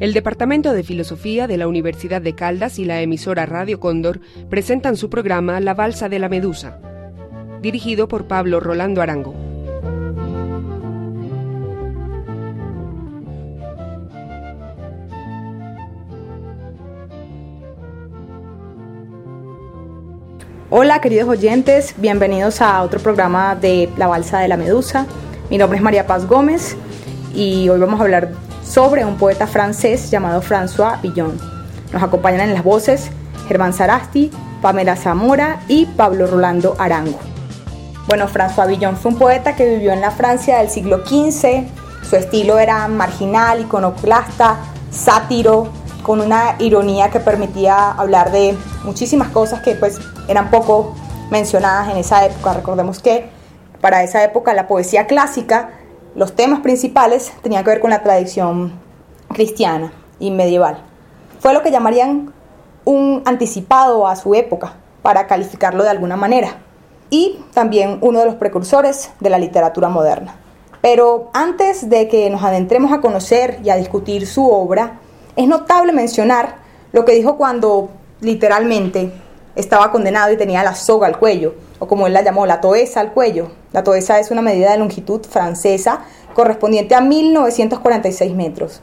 El 0.00 0.14
Departamento 0.14 0.72
de 0.72 0.82
Filosofía 0.82 1.46
de 1.46 1.58
la 1.58 1.68
Universidad 1.68 2.22
de 2.22 2.34
Caldas 2.34 2.78
y 2.78 2.86
la 2.86 3.02
emisora 3.02 3.44
Radio 3.44 3.80
Cóndor 3.80 4.20
presentan 4.48 4.96
su 4.96 5.10
programa 5.10 5.60
La 5.60 5.74
Balsa 5.74 6.08
de 6.08 6.18
la 6.18 6.30
Medusa, 6.30 6.80
dirigido 7.60 8.08
por 8.08 8.26
Pablo 8.26 8.60
Rolando 8.60 9.02
Arango. 9.02 9.43
Hola 20.76 21.00
queridos 21.00 21.28
oyentes, 21.28 21.94
bienvenidos 21.98 22.60
a 22.60 22.82
otro 22.82 22.98
programa 22.98 23.54
de 23.54 23.88
La 23.96 24.08
Balsa 24.08 24.40
de 24.40 24.48
la 24.48 24.56
Medusa. 24.56 25.06
Mi 25.48 25.56
nombre 25.56 25.76
es 25.76 25.84
María 25.84 26.08
Paz 26.08 26.26
Gómez 26.26 26.76
y 27.32 27.68
hoy 27.68 27.78
vamos 27.78 28.00
a 28.00 28.02
hablar 28.02 28.32
sobre 28.64 29.04
un 29.04 29.16
poeta 29.16 29.46
francés 29.46 30.10
llamado 30.10 30.42
François 30.42 31.00
Villon. 31.00 31.38
Nos 31.92 32.02
acompañan 32.02 32.40
en 32.40 32.54
las 32.54 32.64
voces 32.64 33.08
Germán 33.46 33.72
Sarasti, 33.72 34.32
Pamela 34.62 34.96
Zamora 34.96 35.60
y 35.68 35.86
Pablo 35.86 36.26
Rolando 36.26 36.74
Arango. 36.76 37.20
Bueno, 38.08 38.26
François 38.26 38.66
Villon 38.66 38.96
fue 38.96 39.12
un 39.12 39.18
poeta 39.18 39.54
que 39.54 39.76
vivió 39.76 39.92
en 39.92 40.00
la 40.00 40.10
Francia 40.10 40.58
del 40.58 40.70
siglo 40.70 41.06
XV. 41.06 41.68
Su 42.02 42.16
estilo 42.16 42.58
era 42.58 42.88
marginal, 42.88 43.60
iconoclasta, 43.60 44.56
sátiro, 44.90 45.68
con 46.04 46.20
una 46.20 46.54
ironía 46.60 47.10
que 47.10 47.18
permitía 47.18 47.90
hablar 47.90 48.30
de 48.30 48.56
muchísimas 48.84 49.28
cosas 49.30 49.62
que 49.62 49.74
pues 49.74 49.98
eran 50.28 50.50
poco 50.50 50.94
mencionadas 51.30 51.90
en 51.90 51.96
esa 51.96 52.24
época. 52.24 52.52
Recordemos 52.52 53.00
que 53.00 53.28
para 53.80 54.04
esa 54.04 54.22
época 54.22 54.54
la 54.54 54.68
poesía 54.68 55.06
clásica 55.08 55.70
los 56.14 56.36
temas 56.36 56.60
principales 56.60 57.32
tenían 57.42 57.64
que 57.64 57.70
ver 57.70 57.80
con 57.80 57.90
la 57.90 58.02
tradición 58.02 58.72
cristiana 59.30 59.92
y 60.20 60.30
medieval. 60.30 60.78
Fue 61.40 61.52
lo 61.52 61.62
que 61.62 61.72
llamarían 61.72 62.32
un 62.84 63.22
anticipado 63.24 64.06
a 64.06 64.14
su 64.14 64.34
época, 64.34 64.74
para 65.02 65.26
calificarlo 65.26 65.82
de 65.82 65.90
alguna 65.90 66.16
manera, 66.16 66.56
y 67.10 67.40
también 67.52 67.98
uno 68.00 68.20
de 68.20 68.26
los 68.26 68.36
precursores 68.36 69.10
de 69.20 69.30
la 69.30 69.38
literatura 69.38 69.88
moderna. 69.88 70.36
Pero 70.80 71.30
antes 71.32 71.88
de 71.88 72.08
que 72.08 72.30
nos 72.30 72.42
adentremos 72.42 72.92
a 72.92 73.00
conocer 73.00 73.58
y 73.64 73.70
a 73.70 73.76
discutir 73.76 74.26
su 74.26 74.46
obra, 74.46 75.00
es 75.36 75.48
notable 75.48 75.92
mencionar 75.92 76.56
lo 76.92 77.04
que 77.04 77.12
dijo 77.12 77.36
cuando 77.36 77.90
literalmente 78.20 79.12
estaba 79.56 79.90
condenado 79.90 80.32
y 80.32 80.36
tenía 80.36 80.62
la 80.62 80.74
soga 80.74 81.06
al 81.06 81.18
cuello, 81.18 81.54
o 81.78 81.86
como 81.86 82.06
él 82.06 82.12
la 82.12 82.22
llamó, 82.22 82.46
la 82.46 82.60
toesa 82.60 83.00
al 83.00 83.12
cuello. 83.12 83.50
La 83.72 83.84
toesa 83.84 84.18
es 84.18 84.30
una 84.30 84.42
medida 84.42 84.70
de 84.70 84.78
longitud 84.78 85.24
francesa 85.24 86.00
correspondiente 86.34 86.94
a 86.94 87.00
1946 87.00 88.34
metros. 88.34 88.80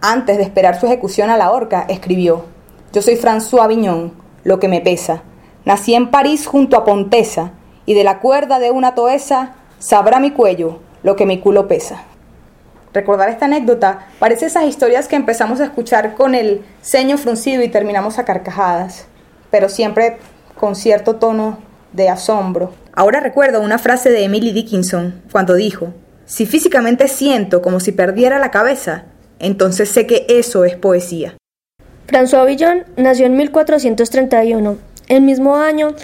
Antes 0.00 0.36
de 0.36 0.42
esperar 0.42 0.78
su 0.78 0.86
ejecución 0.86 1.30
a 1.30 1.36
la 1.36 1.50
horca, 1.50 1.86
escribió, 1.88 2.44
Yo 2.92 3.02
soy 3.02 3.16
François 3.16 3.64
Avignon, 3.64 4.12
lo 4.42 4.58
que 4.58 4.68
me 4.68 4.80
pesa. 4.80 5.22
Nací 5.64 5.94
en 5.94 6.10
París 6.10 6.46
junto 6.46 6.76
a 6.76 6.84
Pontesa, 6.84 7.52
y 7.86 7.94
de 7.94 8.04
la 8.04 8.20
cuerda 8.20 8.58
de 8.58 8.70
una 8.70 8.94
toesa 8.94 9.54
sabrá 9.78 10.18
mi 10.18 10.30
cuello 10.30 10.80
lo 11.02 11.16
que 11.16 11.26
mi 11.26 11.38
culo 11.38 11.68
pesa. 11.68 12.04
Recordar 12.94 13.28
esta 13.28 13.44
anécdota 13.44 14.06
parece 14.18 14.46
esas 14.46 14.64
historias 14.64 15.08
que 15.08 15.16
empezamos 15.16 15.60
a 15.60 15.64
escuchar 15.64 16.14
con 16.14 16.34
el 16.34 16.62
ceño 16.80 17.18
fruncido 17.18 17.62
y 17.62 17.68
terminamos 17.68 18.18
a 18.18 18.24
carcajadas 18.24 19.08
pero 19.54 19.68
siempre 19.68 20.16
con 20.56 20.74
cierto 20.74 21.14
tono 21.14 21.60
de 21.92 22.08
asombro. 22.08 22.74
Ahora 22.92 23.20
recuerdo 23.20 23.60
una 23.60 23.78
frase 23.78 24.10
de 24.10 24.24
Emily 24.24 24.50
Dickinson 24.50 25.22
cuando 25.30 25.54
dijo, 25.54 25.94
si 26.24 26.44
físicamente 26.44 27.06
siento 27.06 27.62
como 27.62 27.78
si 27.78 27.92
perdiera 27.92 28.40
la 28.40 28.50
cabeza, 28.50 29.04
entonces 29.38 29.88
sé 29.88 30.08
que 30.08 30.26
eso 30.28 30.64
es 30.64 30.74
poesía. 30.74 31.36
François 32.08 32.46
Villon 32.46 32.82
nació 32.96 33.26
en 33.26 33.36
1431, 33.36 34.76
el 35.08 35.22
mismo 35.22 35.56
año 35.56 35.94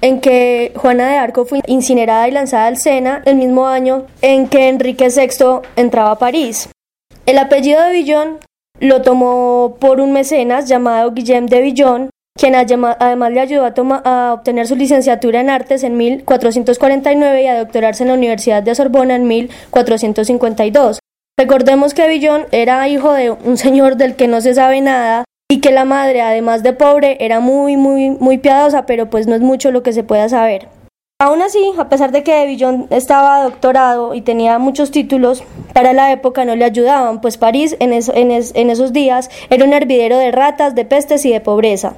en 0.00 0.20
que 0.20 0.72
Juana 0.76 1.10
de 1.10 1.16
Arco 1.16 1.46
fue 1.46 1.60
incinerada 1.66 2.28
y 2.28 2.32
lanzada 2.32 2.66
al 2.66 2.76
Sena, 2.76 3.22
el 3.24 3.36
mismo 3.36 3.66
año 3.66 4.06
en 4.22 4.48
que 4.48 4.68
Enrique 4.68 5.08
VI 5.08 5.60
entraba 5.76 6.12
a 6.12 6.18
París. 6.18 6.68
El 7.24 7.38
apellido 7.38 7.82
de 7.82 7.92
Villon 7.92 8.38
lo 8.80 9.02
tomó 9.02 9.76
por 9.80 10.00
un 10.00 10.12
mecenas 10.12 10.68
llamado 10.68 11.12
Guillaume 11.12 11.48
de 11.48 11.60
Villon, 11.62 12.10
quien 12.38 12.54
además 12.54 13.32
le 13.32 13.40
ayudó 13.40 13.64
a, 13.64 14.32
obtener 14.34 14.66
su 14.66 14.76
licenciatura 14.76 15.40
en 15.40 15.50
artes 15.50 15.82
en 15.82 15.96
1449 15.96 17.42
y 17.42 17.46
a 17.46 17.58
doctorarse 17.58 18.04
en 18.04 18.08
la 18.08 18.14
Universidad 18.14 18.62
de 18.62 18.74
Sorbona 18.74 19.16
en 19.16 19.26
1452. 19.26 20.98
Recordemos 21.38 21.94
que 21.94 22.08
Villon 22.08 22.46
era 22.52 22.88
hijo 22.88 23.12
de 23.12 23.30
un 23.30 23.56
señor 23.56 23.96
del 23.96 24.14
que 24.14 24.28
no 24.28 24.40
se 24.40 24.54
sabe 24.54 24.80
nada 24.80 25.24
y 25.48 25.60
que 25.60 25.70
la 25.70 25.84
madre, 25.84 26.22
además 26.22 26.62
de 26.62 26.72
pobre, 26.72 27.16
era 27.20 27.40
muy, 27.40 27.76
muy, 27.76 28.10
muy 28.10 28.38
piadosa, 28.38 28.86
pero 28.86 29.10
pues 29.10 29.26
no 29.26 29.34
es 29.34 29.40
mucho 29.40 29.70
lo 29.70 29.82
que 29.82 29.92
se 29.92 30.02
pueda 30.02 30.28
saber. 30.28 30.68
Aún 31.18 31.40
así, 31.40 31.72
a 31.78 31.88
pesar 31.88 32.12
de 32.12 32.22
que 32.22 32.46
Villon 32.46 32.88
estaba 32.90 33.42
doctorado 33.42 34.14
y 34.14 34.20
tenía 34.20 34.58
muchos 34.58 34.90
títulos, 34.90 35.44
para 35.72 35.94
la 35.94 36.12
época 36.12 36.44
no 36.44 36.56
le 36.56 36.64
ayudaban, 36.64 37.22
pues 37.22 37.38
París 37.38 37.74
en, 37.80 37.92
en 37.92 38.70
esos 38.70 38.92
días 38.92 39.30
era 39.48 39.64
un 39.64 39.72
hervidero 39.72 40.18
de 40.18 40.30
ratas, 40.30 40.74
de 40.74 40.84
pestes 40.84 41.24
y 41.24 41.32
de 41.32 41.40
pobreza. 41.40 41.94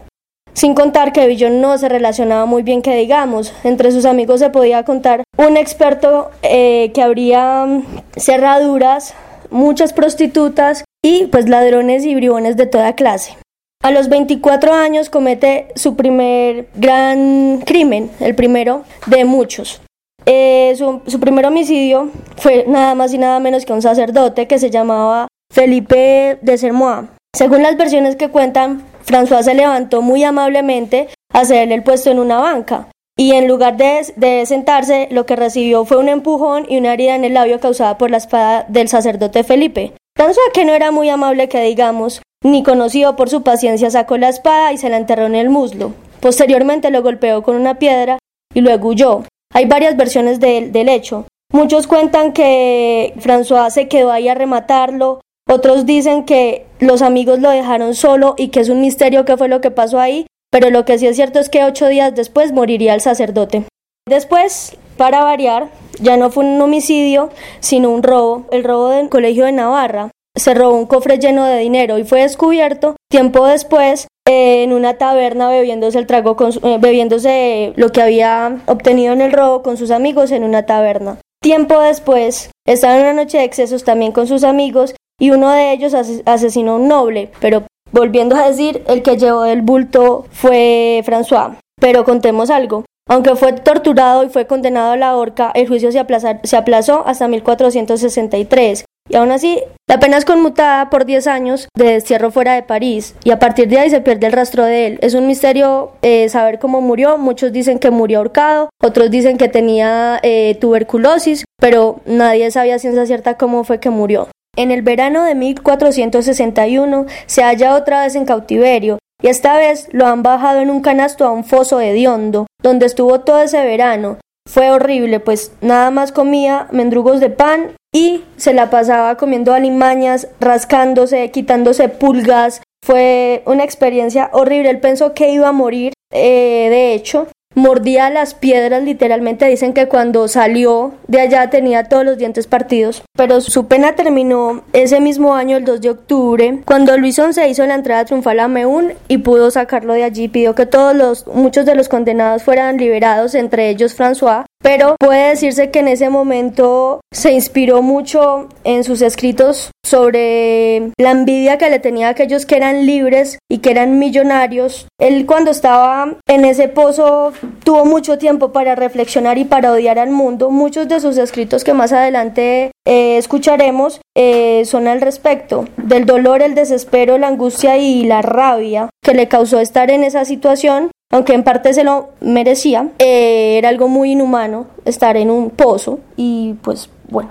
Sin 0.52 0.74
contar 0.74 1.12
que 1.12 1.26
Villon 1.26 1.60
no 1.60 1.78
se 1.78 1.88
relacionaba 1.88 2.44
muy 2.44 2.62
bien 2.62 2.82
que 2.82 2.94
digamos, 2.96 3.52
entre 3.64 3.92
sus 3.92 4.04
amigos 4.04 4.40
se 4.40 4.50
podía 4.50 4.84
contar 4.84 5.22
un 5.36 5.56
experto 5.56 6.30
eh, 6.42 6.90
que 6.94 7.02
abría 7.02 7.64
mm, 7.64 7.84
cerraduras, 8.16 9.14
muchas 9.50 9.92
prostitutas 9.92 10.84
y 11.02 11.26
pues 11.26 11.48
ladrones 11.48 12.04
y 12.04 12.14
bribones 12.14 12.56
de 12.56 12.66
toda 12.66 12.94
clase. 12.94 13.36
A 13.82 13.90
los 13.90 14.08
24 14.08 14.72
años 14.72 15.08
comete 15.08 15.68
su 15.76 15.94
primer 15.94 16.68
gran 16.74 17.60
crimen, 17.64 18.10
el 18.18 18.34
primero 18.34 18.82
de 19.06 19.24
muchos. 19.24 19.80
Eh, 20.26 20.74
su, 20.76 21.00
su, 21.06 21.20
primer 21.20 21.46
homicidio 21.46 22.10
fue 22.36 22.64
nada 22.66 22.94
más 22.94 23.14
y 23.14 23.18
nada 23.18 23.38
menos 23.38 23.64
que 23.64 23.72
un 23.72 23.80
sacerdote 23.80 24.46
que 24.46 24.58
se 24.58 24.70
llamaba 24.70 25.28
Felipe 25.50 26.38
de 26.42 26.58
Sermois. 26.58 27.08
Según 27.34 27.62
las 27.62 27.76
versiones 27.76 28.16
que 28.16 28.28
cuentan, 28.28 28.82
François 29.06 29.42
se 29.42 29.54
levantó 29.54 30.02
muy 30.02 30.24
amablemente 30.24 31.08
a 31.32 31.44
cederle 31.44 31.76
el 31.76 31.82
puesto 31.82 32.10
en 32.10 32.18
una 32.18 32.38
banca, 32.38 32.88
y 33.20 33.32
en 33.32 33.48
lugar 33.48 33.76
de, 33.76 34.46
sentarse, 34.46 35.08
lo 35.10 35.26
que 35.26 35.34
recibió 35.34 35.84
fue 35.84 35.96
un 35.96 36.08
empujón 36.08 36.66
y 36.68 36.78
una 36.78 36.94
herida 36.94 37.16
en 37.16 37.24
el 37.24 37.34
labio 37.34 37.58
causada 37.58 37.98
por 37.98 38.12
la 38.12 38.16
espada 38.16 38.64
del 38.68 38.88
sacerdote 38.88 39.42
Felipe. 39.42 39.92
François, 40.16 40.52
que 40.54 40.64
no 40.64 40.72
era 40.72 40.92
muy 40.92 41.08
amable 41.08 41.48
que 41.48 41.60
digamos, 41.62 42.22
ni 42.44 42.62
conocido 42.62 43.16
por 43.16 43.28
su 43.28 43.42
paciencia, 43.42 43.90
sacó 43.90 44.16
la 44.18 44.28
espada 44.28 44.72
y 44.72 44.78
se 44.78 44.88
la 44.88 44.98
enterró 44.98 45.26
en 45.26 45.34
el 45.34 45.50
muslo. 45.50 45.94
Posteriormente 46.20 46.92
lo 46.92 47.02
golpeó 47.02 47.42
con 47.42 47.56
una 47.56 47.80
piedra 47.80 48.18
y 48.54 48.60
luego 48.60 48.90
huyó. 48.90 49.24
Hay 49.52 49.66
varias 49.66 49.96
versiones 49.96 50.38
del 50.38 50.88
hecho. 50.88 51.26
Muchos 51.52 51.88
cuentan 51.88 52.32
que 52.32 53.14
François 53.16 53.70
se 53.70 53.88
quedó 53.88 54.12
ahí 54.12 54.28
a 54.28 54.34
rematarlo, 54.34 55.20
otros 55.48 55.86
dicen 55.86 56.24
que 56.24 56.66
los 56.78 57.02
amigos 57.02 57.40
lo 57.40 57.50
dejaron 57.50 57.94
solo 57.94 58.34
y 58.36 58.48
que 58.48 58.60
es 58.60 58.68
un 58.68 58.80
misterio 58.80 59.24
qué 59.24 59.36
fue 59.36 59.48
lo 59.48 59.60
que 59.60 59.72
pasó 59.72 59.98
ahí, 59.98 60.26
pero 60.50 60.70
lo 60.70 60.84
que 60.84 60.98
sí 60.98 61.06
es 61.06 61.16
cierto 61.16 61.38
es 61.38 61.48
que 61.48 61.64
ocho 61.64 61.88
días 61.88 62.14
después 62.14 62.52
moriría 62.52 62.94
el 62.94 63.00
sacerdote. 63.00 63.64
Después, 64.08 64.76
para 64.96 65.22
variar, 65.22 65.68
ya 66.00 66.16
no 66.16 66.30
fue 66.30 66.44
un 66.44 66.60
homicidio, 66.60 67.30
sino 67.60 67.90
un 67.90 68.02
robo, 68.02 68.46
el 68.50 68.64
robo 68.64 68.88
del 68.88 69.08
colegio 69.08 69.44
de 69.44 69.52
Navarra. 69.52 70.10
Se 70.36 70.54
robó 70.54 70.76
un 70.76 70.86
cofre 70.86 71.18
lleno 71.18 71.44
de 71.44 71.58
dinero 71.58 71.98
y 71.98 72.04
fue 72.04 72.22
descubierto 72.22 72.96
tiempo 73.10 73.46
después 73.46 74.06
en 74.26 74.72
una 74.72 74.94
taberna 74.94 75.48
bebiéndose 75.48 75.98
el 75.98 76.06
trago 76.06 76.36
con, 76.36 76.52
eh, 76.62 76.78
bebiéndose 76.78 77.72
lo 77.76 77.90
que 77.90 78.02
había 78.02 78.58
obtenido 78.66 79.12
en 79.14 79.22
el 79.22 79.32
robo 79.32 79.62
con 79.62 79.76
sus 79.76 79.90
amigos 79.90 80.30
en 80.30 80.44
una 80.44 80.66
taberna. 80.66 81.18
Tiempo 81.42 81.80
después, 81.80 82.50
estaba 82.66 82.96
en 82.96 83.02
una 83.02 83.12
noche 83.14 83.38
de 83.38 83.44
excesos 83.44 83.84
también 83.84 84.12
con 84.12 84.26
sus 84.26 84.44
amigos 84.44 84.94
y 85.18 85.30
uno 85.30 85.50
de 85.50 85.72
ellos 85.72 85.94
asesinó 85.94 86.72
a 86.72 86.76
un 86.76 86.88
noble, 86.88 87.30
pero 87.40 87.64
volviendo 87.98 88.36
a 88.36 88.48
decir, 88.48 88.82
el 88.86 89.02
que 89.02 89.16
llevó 89.16 89.44
el 89.44 89.62
bulto 89.62 90.24
fue 90.30 91.02
François. 91.04 91.56
Pero 91.80 92.04
contemos 92.04 92.50
algo. 92.50 92.84
Aunque 93.08 93.36
fue 93.36 93.52
torturado 93.54 94.22
y 94.24 94.28
fue 94.28 94.46
condenado 94.46 94.92
a 94.92 94.96
la 94.96 95.16
horca, 95.16 95.50
el 95.54 95.66
juicio 95.66 95.90
se, 95.90 96.04
se 96.42 96.56
aplazó 96.56 97.06
hasta 97.06 97.26
1463. 97.26 98.84
Y 99.10 99.16
aún 99.16 99.30
así, 99.30 99.62
la 99.88 99.98
pena 99.98 100.18
es 100.18 100.26
conmutada 100.26 100.90
por 100.90 101.06
10 101.06 101.26
años 101.28 101.68
de 101.74 101.92
destierro 101.92 102.30
fuera 102.30 102.54
de 102.54 102.62
París 102.62 103.14
y 103.24 103.30
a 103.30 103.38
partir 103.38 103.66
de 103.68 103.78
ahí 103.78 103.88
se 103.88 104.02
pierde 104.02 104.26
el 104.26 104.32
rastro 104.32 104.64
de 104.64 104.86
él. 104.86 104.98
Es 105.00 105.14
un 105.14 105.26
misterio 105.26 105.92
eh, 106.02 106.28
saber 106.28 106.58
cómo 106.58 106.82
murió. 106.82 107.16
Muchos 107.16 107.50
dicen 107.52 107.78
que 107.78 107.90
murió 107.90 108.18
ahorcado, 108.18 108.68
otros 108.82 109.10
dicen 109.10 109.38
que 109.38 109.48
tenía 109.48 110.20
eh, 110.22 110.58
tuberculosis, 110.60 111.46
pero 111.58 112.00
nadie 112.04 112.50
sabía 112.50 112.78
ciencia 112.78 113.06
cierta 113.06 113.38
cómo 113.38 113.64
fue 113.64 113.80
que 113.80 113.88
murió. 113.88 114.28
En 114.58 114.72
el 114.72 114.82
verano 114.82 115.22
de 115.22 115.36
1461 115.36 117.06
se 117.26 117.44
halla 117.44 117.76
otra 117.76 118.02
vez 118.02 118.16
en 118.16 118.24
cautiverio 118.24 118.98
y 119.22 119.28
esta 119.28 119.56
vez 119.56 119.88
lo 119.92 120.04
han 120.08 120.24
bajado 120.24 120.58
en 120.58 120.68
un 120.68 120.80
canasto 120.80 121.24
a 121.24 121.30
un 121.30 121.44
foso 121.44 121.80
hediondo, 121.80 122.48
donde 122.60 122.86
estuvo 122.86 123.20
todo 123.20 123.40
ese 123.40 123.64
verano. 123.64 124.18
Fue 124.48 124.72
horrible, 124.72 125.20
pues 125.20 125.52
nada 125.60 125.92
más 125.92 126.10
comía 126.10 126.66
mendrugos 126.72 127.20
de 127.20 127.30
pan 127.30 127.76
y 127.94 128.24
se 128.36 128.52
la 128.52 128.68
pasaba 128.68 129.16
comiendo 129.16 129.54
alimañas, 129.54 130.26
rascándose, 130.40 131.30
quitándose 131.30 131.88
pulgas. 131.88 132.60
Fue 132.84 133.44
una 133.46 133.62
experiencia 133.62 134.28
horrible. 134.32 134.70
Él 134.70 134.80
pensó 134.80 135.14
que 135.14 135.30
iba 135.30 135.46
a 135.46 135.52
morir, 135.52 135.92
eh, 136.12 136.66
de 136.68 136.94
hecho, 136.94 137.28
mordía 137.58 138.10
las 138.10 138.34
piedras, 138.34 138.82
literalmente 138.82 139.46
dicen 139.46 139.72
que 139.72 139.88
cuando 139.88 140.28
salió 140.28 140.94
de 141.06 141.20
allá 141.20 141.50
tenía 141.50 141.84
todos 141.84 142.04
los 142.04 142.18
dientes 142.18 142.46
partidos, 142.46 143.02
pero 143.16 143.40
su 143.40 143.66
pena 143.66 143.94
terminó 143.94 144.62
ese 144.72 145.00
mismo 145.00 145.34
año, 145.34 145.56
el 145.56 145.64
2 145.64 145.80
de 145.80 145.90
octubre, 145.90 146.60
cuando 146.64 146.96
Luisón 146.96 147.34
se 147.34 147.48
hizo 147.48 147.66
la 147.66 147.74
entrada 147.74 148.04
triunfal 148.04 148.40
a 148.40 148.48
Meún 148.48 148.92
y 149.08 149.18
pudo 149.18 149.50
sacarlo 149.50 149.94
de 149.94 150.04
allí, 150.04 150.28
pidió 150.28 150.54
que 150.54 150.66
todos 150.66 150.94
los, 150.94 151.26
muchos 151.26 151.66
de 151.66 151.74
los 151.74 151.88
condenados 151.88 152.42
fueran 152.42 152.76
liberados, 152.76 153.34
entre 153.34 153.68
ellos 153.70 153.98
François, 153.98 154.44
pero 154.60 154.96
puede 154.98 155.30
decirse 155.30 155.70
que 155.70 155.78
en 155.78 155.88
ese 155.88 156.10
momento 156.10 157.00
se 157.12 157.32
inspiró 157.32 157.82
mucho 157.82 158.48
en 158.64 158.84
sus 158.84 159.02
escritos 159.02 159.70
sobre 159.84 160.92
la 160.98 161.12
envidia 161.12 161.58
que 161.58 161.70
le 161.70 161.78
tenía 161.78 162.10
aquellos 162.10 162.44
que 162.44 162.56
eran 162.56 162.84
libres 162.84 163.38
y 163.50 163.58
que 163.58 163.70
eran 163.70 163.98
millonarios. 163.98 164.86
Él 165.00 165.24
cuando 165.26 165.50
estaba 165.50 166.16
en 166.28 166.44
ese 166.44 166.68
pozo 166.68 167.32
tuvo 167.64 167.84
mucho 167.84 168.18
tiempo 168.18 168.52
para 168.52 168.74
reflexionar 168.74 169.38
y 169.38 169.44
para 169.44 169.72
odiar 169.72 169.98
al 169.98 170.10
mundo. 170.10 170.50
Muchos 170.50 170.88
de 170.88 171.00
sus 171.00 171.16
escritos 171.16 171.64
que 171.64 171.72
más 171.72 171.92
adelante 171.92 172.72
eh, 172.86 173.16
escucharemos 173.16 174.00
eh, 174.16 174.64
son 174.64 174.88
al 174.88 175.00
respecto 175.00 175.66
del 175.76 176.04
dolor, 176.04 176.42
el 176.42 176.54
desespero, 176.54 177.16
la 177.16 177.28
angustia 177.28 177.78
y 177.78 178.04
la 178.04 178.22
rabia 178.22 178.90
que 179.02 179.14
le 179.14 179.28
causó 179.28 179.60
estar 179.60 179.90
en 179.90 180.04
esa 180.04 180.24
situación 180.24 180.90
aunque 181.10 181.34
en 181.34 181.42
parte 181.42 181.72
se 181.72 181.84
lo 181.84 182.10
merecía, 182.20 182.90
eh, 182.98 183.56
era 183.58 183.68
algo 183.70 183.88
muy 183.88 184.12
inhumano 184.12 184.66
estar 184.84 185.16
en 185.16 185.30
un 185.30 185.50
pozo 185.50 186.00
y 186.16 186.54
pues 186.62 186.90
bueno. 187.08 187.30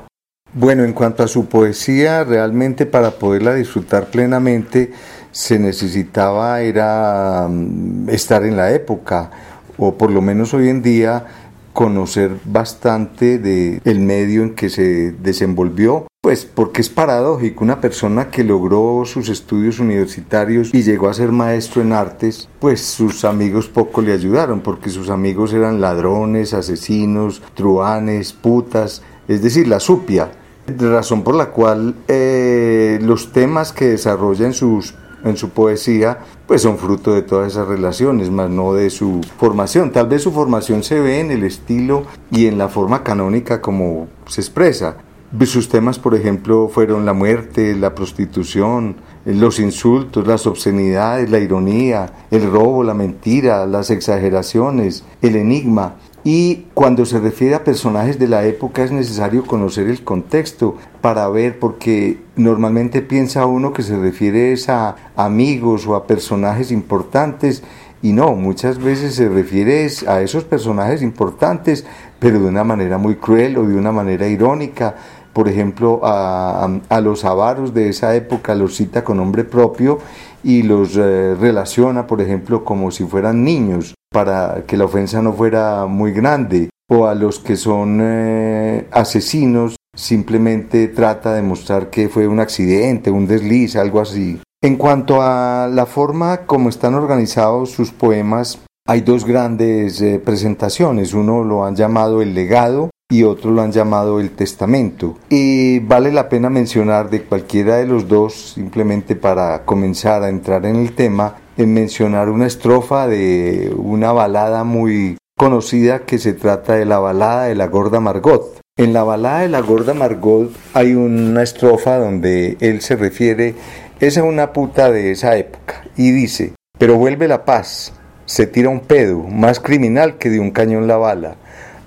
Bueno, 0.54 0.84
en 0.84 0.94
cuanto 0.94 1.24
a 1.24 1.28
su 1.28 1.46
poesía, 1.46 2.24
realmente 2.24 2.86
para 2.86 3.12
poderla 3.12 3.54
disfrutar 3.54 4.08
plenamente 4.08 4.92
se 5.32 5.60
necesitaba 5.60 6.62
era 6.62 7.48
mm, 7.48 8.10
estar 8.10 8.44
en 8.44 8.58
la 8.58 8.72
época 8.72 9.30
o 9.78 9.94
por 9.94 10.10
lo 10.10 10.22
menos 10.22 10.54
hoy 10.56 10.70
en 10.70 10.82
día 10.82 11.26
conocer 11.74 12.32
bastante 12.46 13.38
de 13.38 13.80
el 13.86 14.00
medio 14.00 14.42
en 14.42 14.56
que 14.56 14.70
se 14.70 15.12
desenvolvió 15.12 16.08
pues 16.28 16.44
porque 16.44 16.82
es 16.82 16.90
paradójico, 16.90 17.64
una 17.64 17.80
persona 17.80 18.30
que 18.30 18.44
logró 18.44 19.04
sus 19.06 19.30
estudios 19.30 19.80
universitarios 19.80 20.74
y 20.74 20.84
llegó 20.84 21.08
a 21.08 21.14
ser 21.14 21.32
maestro 21.32 21.82
en 21.82 21.94
artes, 21.94 22.50
pues 22.60 22.82
sus 22.82 23.24
amigos 23.24 23.70
poco 23.70 24.02
le 24.02 24.12
ayudaron, 24.12 24.60
porque 24.60 24.90
sus 24.90 25.10
amigos 25.10 25.54
eran 25.54 25.80
ladrones, 25.80 26.54
asesinos, 26.54 27.42
truanes, 27.54 28.34
putas, 28.34 29.04
es 29.30 29.42
decir, 29.42 29.70
la 29.70 29.80
supia. 29.80 30.30
Razón 30.68 31.24
por 31.24 31.34
la 31.34 31.52
cual 31.52 31.96
eh, 32.10 33.00
los 33.02 33.32
temas 33.32 33.72
que 33.72 33.86
desarrolla 33.86 34.48
en, 34.48 34.54
sus, 34.54 34.96
en 35.24 35.38
su 35.38 35.52
poesía 35.52 36.18
pues 36.46 36.62
son 36.62 36.78
fruto 36.78 37.14
de 37.14 37.22
todas 37.22 37.54
esas 37.54 37.70
relaciones, 37.70 38.30
más 38.32 38.50
no 38.50 38.74
de 38.74 38.90
su 38.90 39.22
formación. 39.38 39.94
Tal 39.94 40.08
vez 40.08 40.24
su 40.24 40.34
formación 40.34 40.84
se 40.84 41.00
ve 41.00 41.22
en 41.22 41.32
el 41.32 41.46
estilo 41.46 42.04
y 42.32 42.48
en 42.48 42.58
la 42.58 42.68
forma 42.68 43.02
canónica 43.02 43.62
como 43.62 44.10
se 44.28 44.42
expresa, 44.42 44.98
sus 45.46 45.70
temas, 45.70 46.00
por 46.00 46.16
ejemplo, 46.16 46.70
fueron 46.70 47.06
la 47.06 47.14
muerte, 47.14 47.76
la 47.76 47.94
prostitución, 47.94 48.96
los 49.26 49.60
insultos, 49.60 50.26
las 50.26 50.48
obscenidades, 50.48 51.30
la 51.30 51.40
ironía, 51.40 52.12
el 52.32 52.50
robo, 52.50 52.84
la 52.84 52.94
mentira, 52.94 53.66
las 53.66 53.90
exageraciones, 53.90 55.04
el 55.22 55.36
enigma. 55.36 55.96
Y 56.24 56.66
cuando 56.74 57.06
se 57.06 57.20
refiere 57.20 57.56
a 57.56 57.64
personajes 57.64 58.20
de 58.20 58.28
la 58.28 58.46
época 58.46 58.84
es 58.84 58.92
necesario 58.92 59.46
conocer 59.46 59.88
el 59.88 60.04
contexto 60.04 60.76
para 61.02 61.28
ver, 61.30 61.60
porque 61.60 62.20
normalmente 62.36 63.02
piensa 63.02 63.46
uno 63.46 63.72
que 63.74 63.84
se 63.84 63.98
refiere 63.98 64.56
a 64.68 64.96
amigos 65.16 65.88
o 65.88 65.96
a 65.96 66.08
personajes 66.08 66.72
importantes 66.72 67.64
y 68.02 68.14
no, 68.14 68.36
muchas 68.36 68.78
veces 68.78 69.16
se 69.16 69.28
refiere 69.28 69.90
a 70.08 70.22
esos 70.22 70.44
personajes 70.44 71.02
importantes, 71.02 71.84
pero 72.20 72.40
de 72.40 72.46
una 72.46 72.64
manera 72.64 73.00
muy 73.00 73.16
cruel 73.16 73.58
o 73.58 73.66
de 73.66 73.76
una 73.76 73.92
manera 73.92 74.28
irónica, 74.28 74.96
por 75.38 75.48
ejemplo, 75.48 76.00
a, 76.02 77.00
los 77.00 77.24
avaros 77.24 77.72
de 77.72 77.90
esa 77.90 78.16
época 78.16 78.56
los 78.56 78.76
cita 78.76 79.04
con 79.04 79.18
nombre 79.18 79.44
propio 79.44 80.00
y 80.44 80.64
los 80.64 80.98
eh, 80.98 81.36
relaciona, 81.40 82.08
por 82.08 82.22
ejemplo, 82.22 82.66
como 82.66 82.90
si 82.90 83.04
fueran 83.04 83.44
niños, 83.44 83.94
para 84.12 84.64
que 84.66 84.76
la 84.78 84.86
ofensa 84.86 85.22
no 85.22 85.34
fuera 85.34 85.86
muy 85.86 86.12
grande, 86.12 86.72
o 86.90 87.06
a 87.06 87.14
los 87.14 87.38
que 87.38 87.56
son 87.56 88.00
eh, 88.02 88.88
asesinos, 88.90 89.76
simplemente 89.96 90.88
trata 90.88 91.36
de 91.36 91.44
mostrar 91.44 91.92
que 91.92 92.10
fue 92.10 92.28
un 92.28 92.40
accidente, 92.40 93.12
un 93.12 93.28
desliz, 93.28 93.76
algo 93.76 94.02
así. 94.02 94.42
En 94.64 94.76
cuanto 94.76 95.22
a 95.22 95.70
la 95.72 95.86
forma 95.86 96.48
como 96.48 96.70
están 96.70 96.96
organizados 96.96 97.70
sus 97.70 97.92
poemas, 97.92 98.58
hay 98.88 99.02
dos 99.02 99.24
grandes 99.24 100.02
eh, 100.02 100.18
presentaciones. 100.18 101.14
Uno 101.14 101.44
lo 101.44 101.64
han 101.64 101.76
llamado 101.76 102.24
El 102.24 102.34
legado 102.34 102.90
y 103.10 103.24
otros 103.24 103.54
lo 103.54 103.62
han 103.62 103.72
llamado 103.72 104.20
el 104.20 104.32
testamento. 104.32 105.18
Y 105.30 105.80
vale 105.80 106.12
la 106.12 106.28
pena 106.28 106.50
mencionar 106.50 107.10
de 107.10 107.24
cualquiera 107.24 107.78
de 107.78 107.88
los 107.88 108.08
dos, 108.08 108.54
simplemente 108.56 109.16
para 109.16 109.64
comenzar 109.64 110.24
a 110.24 110.30
entrar 110.30 110.66
en 110.66 110.76
el 110.76 110.94
tema, 110.94 111.36
en 111.56 111.74
mencionar 111.74 112.30
una 112.30 112.48
estrofa 112.48 113.08
de 113.08 113.74
una 113.78 114.12
balada 114.12 114.64
muy 114.64 115.18
conocida 115.38 116.00
que 116.00 116.18
se 116.18 116.34
trata 116.34 116.74
de 116.74 116.86
la 116.86 117.00
balada 117.00 117.46
de 117.46 117.56
la 117.56 117.68
gorda 117.68 118.00
Margot. 118.00 118.60
En 118.76 118.94
la 118.94 119.04
balada 119.04 119.40
de 119.40 119.50
la 119.50 119.62
gorda 119.62 119.94
Margot 119.94 120.52
hay 120.74 120.94
una 120.94 121.42
estrofa 121.44 121.98
donde 121.98 122.58
él 122.60 122.82
se 122.82 122.96
refiere, 122.96 123.56
es 124.00 124.18
a 124.18 124.24
una 124.24 124.52
puta 124.54 124.92
de 124.92 125.12
esa 125.12 125.38
época, 125.38 125.84
y 125.96 126.12
dice, 126.12 126.54
pero 126.78 126.98
vuelve 126.98 127.28
la 127.28 127.46
paz, 127.46 127.94
se 128.26 128.46
tira 128.46 128.70
un 128.70 128.82
pedo, 128.82 129.24
más 129.24 129.60
criminal 129.60 130.18
que 130.18 130.30
de 130.30 130.40
un 130.40 130.52
cañón 130.52 130.88
la 130.88 130.98
bala 130.98 131.38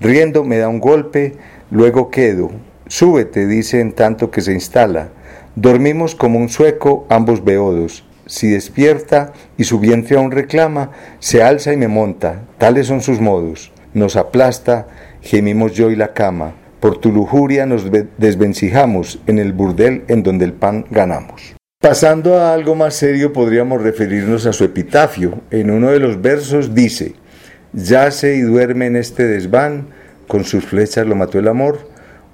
Riendo 0.00 0.44
me 0.44 0.56
da 0.56 0.68
un 0.68 0.80
golpe, 0.80 1.34
luego 1.70 2.10
quedo. 2.10 2.50
Súbete, 2.86 3.46
dice 3.46 3.80
en 3.80 3.92
tanto 3.92 4.30
que 4.30 4.40
se 4.40 4.52
instala. 4.52 5.10
Dormimos 5.56 6.14
como 6.14 6.38
un 6.38 6.48
sueco, 6.48 7.06
ambos 7.10 7.44
beodos. 7.44 8.04
Si 8.26 8.48
despierta 8.48 9.32
y 9.58 9.64
su 9.64 9.78
vientre 9.78 10.16
aún 10.16 10.30
reclama, 10.30 10.92
se 11.18 11.42
alza 11.42 11.72
y 11.72 11.76
me 11.76 11.88
monta. 11.88 12.42
Tales 12.58 12.86
son 12.86 13.02
sus 13.02 13.20
modos. 13.20 13.72
Nos 13.92 14.16
aplasta, 14.16 14.86
gemimos 15.20 15.72
yo 15.72 15.90
y 15.90 15.96
la 15.96 16.14
cama. 16.14 16.54
Por 16.80 16.98
tu 16.98 17.12
lujuria 17.12 17.66
nos 17.66 17.90
desvencijamos 18.16 19.20
en 19.26 19.38
el 19.38 19.52
burdel 19.52 20.04
en 20.08 20.22
donde 20.22 20.46
el 20.46 20.54
pan 20.54 20.86
ganamos. 20.90 21.54
Pasando 21.78 22.38
a 22.38 22.54
algo 22.54 22.74
más 22.74 22.94
serio, 22.94 23.32
podríamos 23.32 23.82
referirnos 23.82 24.46
a 24.46 24.52
su 24.52 24.64
epitafio. 24.64 25.40
En 25.50 25.70
uno 25.70 25.90
de 25.90 25.98
los 25.98 26.22
versos 26.22 26.74
dice, 26.74 27.14
Yace 27.72 28.34
y 28.34 28.40
duerme 28.40 28.86
en 28.86 28.96
este 28.96 29.26
desván, 29.26 29.88
con 30.30 30.44
sus 30.44 30.64
flechas 30.64 31.08
lo 31.08 31.16
mató 31.16 31.40
el 31.40 31.48
amor, 31.48 31.80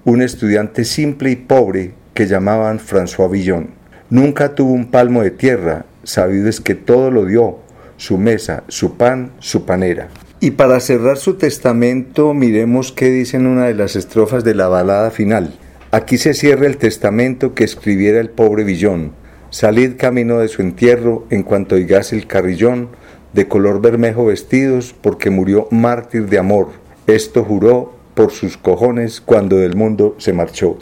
un 0.05 0.21
estudiante 0.21 0.85
simple 0.85 1.31
y 1.31 1.37
pobre 1.37 1.95
que 2.13 2.27
llamaban 2.27 2.79
François 2.79 3.31
Villon. 3.31 3.71
Nunca 4.11 4.55
tuvo 4.55 4.73
un 4.73 4.91
palmo 4.91 5.23
de 5.23 5.31
tierra, 5.31 5.87
sabido 6.03 6.47
es 6.51 6.61
que 6.61 6.75
todo 6.75 7.11
lo 7.11 7.25
dio, 7.25 7.57
su 7.97 8.19
mesa, 8.19 8.65
su 8.69 8.99
pan, 8.99 9.33
su 9.39 9.65
panera. 9.65 10.09
Y 10.41 10.51
para 10.51 10.79
cerrar 10.81 11.17
su 11.17 11.39
testamento, 11.39 12.35
miremos 12.35 12.93
qué 12.93 13.09
dice 13.09 13.39
en 13.39 13.47
una 13.47 13.65
de 13.65 13.75
las 13.75 13.97
estrofas 13.97 14.45
de 14.45 14.55
la 14.55 14.69
balada 14.69 15.11
final. 15.11 15.55
Aquí 15.91 16.19
se 16.19 16.35
cierra 16.35 16.67
el 16.67 16.77
testamento 16.77 17.55
que 17.55 17.65
escribiera 17.65 18.21
el 18.21 18.29
pobre 18.29 18.65
Villón. 18.65 19.13
Salid 19.49 19.97
camino 19.97 20.41
de 20.41 20.49
su 20.49 20.61
entierro 20.61 21.27
en 21.31 21.43
cuanto 21.43 21.77
oigas 21.77 22.13
el 22.13 22.27
carrillón, 22.27 22.91
de 23.33 23.49
color 23.49 23.81
bermejo 23.81 24.27
vestidos, 24.27 24.95
porque 25.01 25.31
murió 25.31 25.67
mártir 25.71 26.27
de 26.27 26.39
amor. 26.39 26.86
Esto 27.07 27.45
juró 27.45 27.93
por 28.15 28.33
sus 28.33 28.57
cojones 28.57 29.21
cuando 29.21 29.57
del 29.57 29.77
mundo 29.77 30.17
se 30.19 30.33
marchó. 30.33 30.79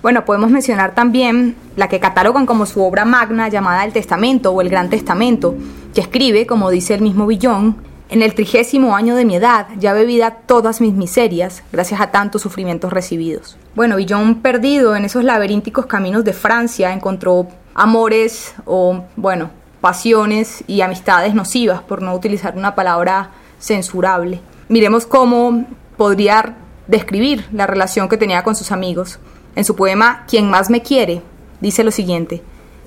Bueno, 0.00 0.24
podemos 0.24 0.50
mencionar 0.50 0.94
también 0.94 1.56
la 1.74 1.88
que 1.88 1.98
catalogan 1.98 2.46
como 2.46 2.66
su 2.66 2.82
obra 2.82 3.04
magna 3.04 3.48
llamada 3.48 3.84
El 3.84 3.92
Testamento 3.92 4.52
o 4.52 4.60
El 4.60 4.68
Gran 4.68 4.90
Testamento, 4.90 5.56
que 5.94 6.00
escribe, 6.00 6.46
como 6.46 6.70
dice 6.70 6.94
el 6.94 7.00
mismo 7.00 7.26
Villón, 7.26 7.76
en 8.08 8.22
el 8.22 8.34
trigésimo 8.34 8.94
año 8.94 9.16
de 9.16 9.24
mi 9.24 9.34
edad, 9.34 9.66
ya 9.78 9.92
bebida 9.92 10.30
todas 10.46 10.80
mis 10.80 10.92
miserias, 10.92 11.64
gracias 11.72 12.00
a 12.00 12.12
tantos 12.12 12.42
sufrimientos 12.42 12.92
recibidos. 12.92 13.56
Bueno, 13.74 13.96
Villon, 13.96 14.42
perdido 14.42 14.94
en 14.94 15.04
esos 15.04 15.24
laberínticos 15.24 15.86
caminos 15.86 16.22
de 16.24 16.32
Francia, 16.32 16.92
encontró 16.92 17.48
amores 17.74 18.54
o, 18.64 19.02
bueno, 19.16 19.50
pasiones 19.80 20.62
y 20.68 20.82
amistades 20.82 21.34
nocivas, 21.34 21.82
por 21.82 22.00
no 22.00 22.14
utilizar 22.14 22.56
una 22.56 22.76
palabra 22.76 23.30
censurable. 23.58 24.40
Miremos 24.68 25.06
cómo 25.06 25.64
podría 25.96 26.56
describir 26.88 27.46
la 27.52 27.68
relación 27.68 28.08
que 28.08 28.16
tenía 28.16 28.42
con 28.42 28.56
sus 28.56 28.72
amigos. 28.72 29.20
En 29.54 29.64
su 29.64 29.76
poema 29.76 30.24
Quien 30.28 30.50
más 30.50 30.70
me 30.70 30.82
quiere, 30.82 31.22
dice 31.60 31.84
lo 31.84 31.92
siguiente, 31.92 32.42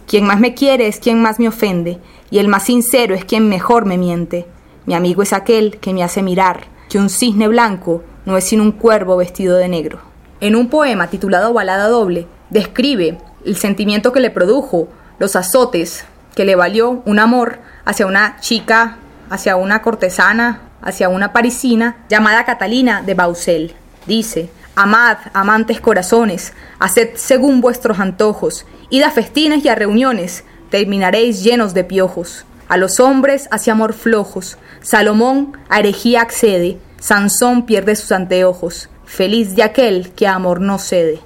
Quien 0.06 0.26
más 0.26 0.40
me 0.40 0.54
quiere 0.54 0.88
es 0.88 1.00
quien 1.00 1.22
más 1.22 1.40
me 1.40 1.48
ofende, 1.48 2.00
y 2.32 2.40
el 2.40 2.48
más 2.50 2.64
sincero 2.64 3.16
es 3.16 3.24
quien 3.24 3.48
mejor 3.48 3.86
me 3.86 3.98
miente. 3.98 4.46
Mi 4.86 4.94
amigo 4.94 5.24
es 5.24 5.32
aquel 5.32 5.78
que 5.78 5.94
me 5.94 6.04
hace 6.04 6.22
mirar 6.22 6.66
que 6.90 6.98
un 6.98 7.10
cisne 7.10 7.48
blanco 7.48 8.04
no 8.26 8.36
es 8.36 8.44
sino 8.44 8.64
un 8.64 8.72
cuervo 8.74 9.16
vestido 9.16 9.56
de 9.56 9.68
negro. 9.70 10.00
En 10.42 10.56
un 10.56 10.70
poema 10.70 11.08
titulado 11.08 11.54
Balada 11.54 11.88
Doble, 11.88 12.28
describe 12.50 13.20
el 13.46 13.56
sentimiento 13.56 14.12
que 14.12 14.20
le 14.20 14.32
produjo, 14.32 14.90
los 15.18 15.36
azotes 15.36 16.06
que 16.36 16.46
le 16.46 16.56
valió 16.56 17.04
un 17.06 17.20
amor 17.20 17.60
hacia 17.86 18.06
una 18.06 18.38
chica, 18.40 18.98
hacia 19.30 19.56
una 19.56 19.82
cortesana, 19.82 20.69
hacia 20.82 21.10
una 21.10 21.34
parisina 21.34 21.98
llamada 22.10 22.46
Catalina 22.46 23.02
de 23.02 23.14
Bausel. 23.14 23.74
Dice, 24.06 24.50
Amad, 24.76 25.18
amantes 25.34 25.82
corazones, 25.82 26.54
haced 26.80 27.16
según 27.16 27.60
vuestros 27.60 28.00
antojos, 28.00 28.66
id 28.90 29.04
a 29.04 29.12
festines 29.12 29.66
y 29.66 29.70
a 29.70 29.76
reuniones, 29.76 30.46
terminaréis 30.70 31.44
llenos 31.44 31.74
de 31.74 31.84
piojos. 31.84 32.46
A 32.70 32.78
los 32.78 33.00
hombres 33.00 33.50
hacia 33.52 33.74
amor 33.74 33.94
flojos, 33.94 34.58
Salomón 34.82 35.58
a 35.68 35.80
herejía 35.80 36.22
accede, 36.22 36.78
Sansón 37.00 37.66
pierde 37.66 37.96
sus 37.96 38.12
anteojos, 38.12 38.90
feliz 39.06 39.56
de 39.56 39.64
aquel 39.64 40.12
que 40.12 40.28
a 40.28 40.36
amor 40.36 40.62
no 40.62 40.80
cede. 40.80 41.20